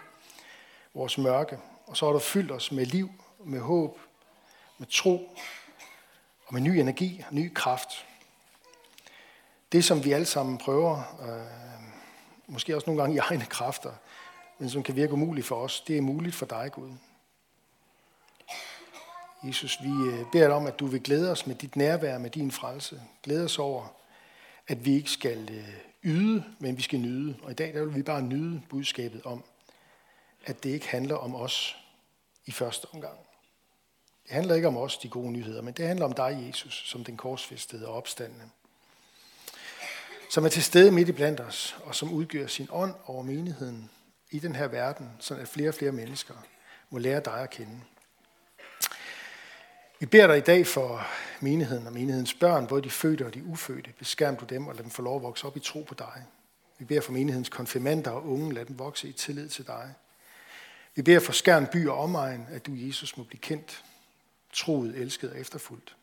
vores 0.94 1.18
mørke. 1.18 1.58
Og 1.86 1.96
så 1.96 2.06
har 2.06 2.12
du 2.12 2.18
fyldt 2.18 2.50
os 2.50 2.72
med 2.72 2.86
liv, 2.86 3.10
med 3.44 3.60
håb, 3.60 3.98
med 4.78 4.86
tro 4.86 5.36
og 6.46 6.54
med 6.54 6.62
ny 6.62 6.68
energi 6.68 7.24
og 7.28 7.34
ny 7.34 7.54
kraft. 7.54 8.07
Det, 9.72 9.85
som 9.85 10.04
vi 10.04 10.12
alle 10.12 10.26
sammen 10.26 10.59
prøver, 10.59 10.96
øh, 11.22 11.83
måske 12.46 12.76
også 12.76 12.90
nogle 12.90 13.02
gange 13.02 13.16
i 13.16 13.18
egne 13.18 13.46
kræfter, 13.46 13.92
men 14.59 14.70
som 14.70 14.83
kan 14.83 14.96
virke 14.96 15.12
umuligt 15.12 15.46
for 15.46 15.57
os, 15.57 15.81
det 15.81 15.96
er 15.96 16.00
muligt 16.00 16.35
for 16.35 16.46
dig, 16.46 16.70
Gud. 16.72 16.90
Jesus, 19.44 19.78
vi 19.83 19.88
øh, 19.88 20.24
beder 20.33 20.46
dig 20.46 20.57
om, 20.57 20.66
at 20.66 20.78
du 20.78 20.87
vil 20.87 21.02
glæde 21.02 21.31
os 21.31 21.46
med 21.46 21.54
dit 21.54 21.76
nærvær, 21.76 22.18
med 22.18 22.31
din 22.31 22.50
frelse. 22.50 23.02
Glæde 23.22 23.44
os 23.44 23.59
over, 23.59 23.87
at 24.68 24.85
vi 24.85 24.94
ikke 24.94 25.11
skal 25.11 25.50
øh, 25.50 25.74
yde, 26.04 26.44
men 26.59 26.76
vi 26.76 26.83
skal 26.83 27.00
nyde. 27.00 27.37
Og 27.42 27.50
i 27.50 27.54
dag 27.54 27.74
der 27.74 27.85
vil 27.85 27.94
vi 27.94 28.02
bare 28.02 28.22
nyde 28.22 28.62
budskabet 28.68 29.22
om, 29.24 29.44
at 30.44 30.62
det 30.62 30.70
ikke 30.70 30.88
handler 30.88 31.16
om 31.16 31.35
os 31.35 31.76
i 32.46 32.50
første 32.50 32.87
omgang. 32.94 33.18
Det 34.24 34.33
handler 34.33 34.54
ikke 34.54 34.68
om 34.68 34.76
os, 34.76 34.98
de 34.98 35.09
gode 35.09 35.33
nyheder, 35.33 35.62
men 35.62 35.74
det 35.74 35.87
handler 35.87 36.07
om 36.07 36.12
dig, 36.12 36.44
Jesus, 36.48 36.83
som 36.87 37.04
den 37.04 37.16
korsfæstede 37.16 37.88
og 37.88 37.94
opstandende. 37.94 38.50
Som 40.30 40.44
er 40.44 40.48
til 40.48 40.62
stede 40.62 40.90
midt 40.90 41.08
i 41.08 41.12
blandt 41.12 41.40
os, 41.40 41.76
og 41.84 41.94
som 41.94 42.12
udgør 42.12 42.46
sin 42.46 42.68
ånd 42.70 42.94
over 43.06 43.22
menigheden 43.22 43.90
i 44.30 44.38
den 44.38 44.54
her 44.54 44.68
verden, 44.68 45.10
så 45.18 45.34
at 45.34 45.48
flere 45.48 45.68
og 45.68 45.74
flere 45.74 45.92
mennesker 45.92 46.34
må 46.90 46.98
lære 46.98 47.20
dig 47.20 47.40
at 47.40 47.50
kende. 47.50 47.80
Vi 50.00 50.06
beder 50.06 50.26
dig 50.26 50.38
i 50.38 50.40
dag 50.40 50.66
for 50.66 51.06
menigheden 51.40 51.86
og 51.86 51.92
menighedens 51.92 52.34
børn, 52.34 52.66
både 52.66 52.82
de 52.82 52.90
fødte 52.90 53.26
og 53.26 53.34
de 53.34 53.44
ufødte. 53.44 53.92
Beskærm 53.98 54.36
du 54.36 54.44
dem 54.44 54.66
og 54.66 54.74
lad 54.74 54.82
dem 54.82 54.90
få 54.90 55.02
lov 55.02 55.16
at 55.16 55.22
vokse 55.22 55.46
op 55.46 55.56
i 55.56 55.60
tro 55.60 55.82
på 55.82 55.94
dig. 55.94 56.24
Vi 56.78 56.84
beder 56.84 57.00
for 57.00 57.12
menighedens 57.12 57.48
konfirmander 57.48 58.10
og 58.10 58.26
unge, 58.26 58.54
lad 58.54 58.64
dem 58.64 58.78
vokse 58.78 59.08
i 59.08 59.12
tillid 59.12 59.48
til 59.48 59.66
dig. 59.66 59.94
Vi 60.94 61.02
beder 61.02 61.20
for 61.20 61.32
skærn 61.32 61.66
by 61.66 61.88
og 61.88 61.98
omegn, 61.98 62.46
at 62.50 62.66
du, 62.66 62.72
Jesus, 62.74 63.16
må 63.16 63.24
blive 63.24 63.40
kendt, 63.40 63.84
troet, 64.52 64.96
elsket 64.96 65.30
og 65.30 65.38
efterfuldt. 65.38 65.96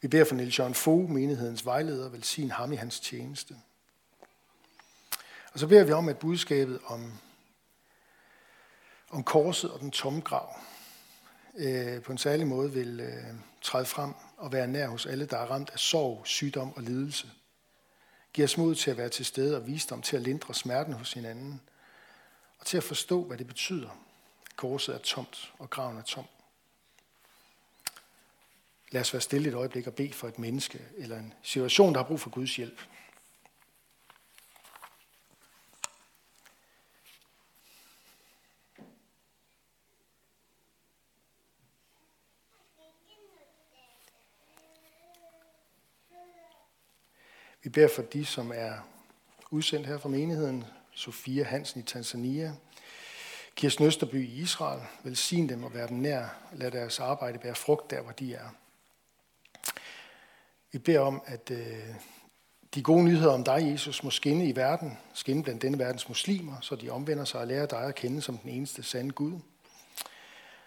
Vi 0.00 0.08
beder 0.08 0.24
for 0.24 0.34
Niels 0.34 0.58
Jørgen 0.58 0.74
Fogh, 0.74 1.10
menighedens 1.10 1.64
vejleder, 1.64 2.08
velsign 2.08 2.50
ham 2.50 2.72
i 2.72 2.76
hans 2.76 3.00
tjeneste. 3.00 3.56
Og 5.52 5.58
så 5.58 5.66
beder 5.66 5.84
vi 5.84 5.92
om, 5.92 6.08
at 6.08 6.18
budskabet 6.18 6.80
om, 6.86 7.12
om 9.10 9.24
korset 9.24 9.70
og 9.70 9.80
den 9.80 9.90
tomme 9.90 10.20
grav, 10.20 10.56
øh, 11.54 12.02
på 12.02 12.12
en 12.12 12.18
særlig 12.18 12.46
måde 12.46 12.72
vil 12.72 13.00
øh, 13.00 13.34
træde 13.62 13.86
frem 13.86 14.14
og 14.36 14.52
være 14.52 14.68
nær 14.68 14.88
hos 14.88 15.06
alle, 15.06 15.26
der 15.26 15.36
er 15.38 15.46
ramt 15.46 15.70
af 15.70 15.78
sorg, 15.78 16.22
sygdom 16.24 16.72
og 16.76 16.82
lidelse. 16.82 17.30
Giv 18.32 18.44
os 18.44 18.58
mod 18.58 18.74
til 18.74 18.90
at 18.90 18.96
være 18.96 19.08
til 19.08 19.24
stede 19.24 19.56
og 19.56 19.66
visdom 19.66 20.02
til 20.02 20.16
at 20.16 20.22
lindre 20.22 20.54
smerten 20.54 20.92
hos 20.92 21.12
hinanden. 21.12 21.60
og 22.58 22.66
til 22.66 22.76
at 22.76 22.84
forstå, 22.84 23.24
hvad 23.24 23.38
det 23.38 23.46
betyder. 23.46 23.88
Korset 24.56 24.94
er 24.94 24.98
tomt, 24.98 25.52
og 25.58 25.70
graven 25.70 25.98
er 25.98 26.02
tom. 26.02 26.24
Lad 28.90 29.00
os 29.00 29.12
være 29.12 29.20
stille 29.20 29.48
et 29.48 29.54
øjeblik 29.54 29.86
og 29.86 29.94
bede 29.94 30.12
for 30.12 30.28
et 30.28 30.38
menneske 30.38 30.82
eller 30.96 31.18
en 31.18 31.34
situation, 31.42 31.92
der 31.92 32.00
har 32.00 32.08
brug 32.08 32.20
for 32.20 32.30
Guds 32.30 32.56
hjælp. 32.56 32.80
Vi 47.62 47.68
beder 47.68 47.88
for 47.88 48.02
de, 48.02 48.24
som 48.24 48.52
er 48.54 48.72
udsendt 49.50 49.86
her 49.86 49.98
fra 49.98 50.08
menigheden. 50.08 50.64
Sofia 50.94 51.44
Hansen 51.44 51.80
i 51.80 51.84
Tanzania. 51.84 52.54
Kirsten 53.54 53.86
Østerby 53.86 54.28
i 54.28 54.40
Israel. 54.40 54.82
Velsign 55.04 55.48
dem 55.48 55.64
og 55.64 55.74
være 55.74 55.88
dem 55.88 55.96
nær. 55.96 56.26
Lad 56.52 56.70
deres 56.70 57.00
arbejde 57.00 57.38
bære 57.38 57.54
frugt 57.54 57.90
der, 57.90 58.00
hvor 58.00 58.12
de 58.12 58.34
er. 58.34 58.48
Vi 60.72 60.78
beder 60.78 61.00
om, 61.00 61.22
at 61.26 61.50
øh, 61.50 61.94
de 62.74 62.82
gode 62.82 63.04
nyheder 63.04 63.32
om 63.32 63.44
dig, 63.44 63.70
Jesus, 63.72 64.02
må 64.02 64.10
skinne 64.10 64.48
i 64.48 64.56
verden, 64.56 64.98
skinne 65.14 65.42
blandt 65.42 65.62
denne 65.62 65.78
verdens 65.78 66.08
muslimer, 66.08 66.60
så 66.60 66.76
de 66.76 66.90
omvender 66.90 67.24
sig 67.24 67.40
og 67.40 67.46
lærer 67.46 67.66
dig 67.66 67.82
at 67.82 67.94
kende 67.94 68.22
som 68.22 68.38
den 68.38 68.50
eneste 68.50 68.82
sande 68.82 69.10
Gud. 69.10 69.40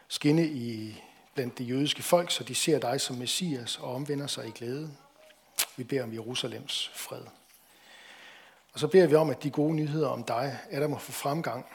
Skinne 0.07 0.47
i 0.47 1.01
blandt 1.33 1.57
det 1.57 1.69
jødiske 1.69 2.03
folk, 2.03 2.31
så 2.31 2.43
de 2.43 2.55
ser 2.55 2.79
dig 2.79 3.01
som 3.01 3.15
Messias 3.15 3.77
og 3.77 3.95
omvender 3.95 4.27
sig 4.27 4.47
i 4.47 4.51
glæde. 4.51 4.91
Vi 5.77 5.83
beder 5.83 6.03
om 6.03 6.13
Jerusalems 6.13 6.91
fred. 6.93 7.23
Og 8.73 8.79
så 8.79 8.87
beder 8.87 9.07
vi 9.07 9.15
om, 9.15 9.29
at 9.29 9.43
de 9.43 9.49
gode 9.49 9.75
nyheder 9.75 10.07
om 10.07 10.23
dig, 10.23 10.59
er 10.69 10.79
der 10.79 10.87
må 10.87 10.97
få 10.97 11.11
fremgang 11.11 11.65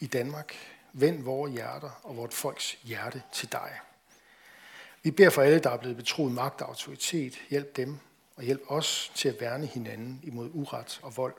i 0.00 0.06
Danmark. 0.06 0.54
Vend 0.92 1.22
vores 1.22 1.52
hjerter 1.52 2.00
og 2.02 2.16
vort 2.16 2.32
folks 2.32 2.72
hjerte 2.82 3.22
til 3.32 3.52
dig. 3.52 3.70
Vi 5.02 5.10
beder 5.10 5.30
for 5.30 5.42
alle, 5.42 5.58
der 5.58 5.70
er 5.70 5.76
blevet 5.76 5.96
betroet 5.96 6.32
magt 6.32 6.62
og 6.62 6.68
autoritet. 6.68 7.42
Hjælp 7.50 7.76
dem 7.76 7.98
og 8.36 8.42
hjælp 8.42 8.62
os 8.68 9.12
til 9.14 9.28
at 9.28 9.40
værne 9.40 9.66
hinanden 9.66 10.20
imod 10.22 10.50
uret 10.52 11.00
og 11.02 11.16
vold. 11.16 11.34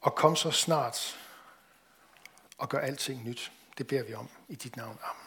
Og 0.00 0.14
kom 0.14 0.36
så 0.36 0.50
snart 0.50 1.18
og 2.58 2.68
gør 2.68 2.78
alting 2.78 3.24
nyt. 3.24 3.52
Det 3.78 3.86
beder 3.86 4.02
vi 4.02 4.14
om 4.14 4.28
i 4.48 4.54
dit 4.54 4.76
navn. 4.76 4.98
Amen. 5.02 5.19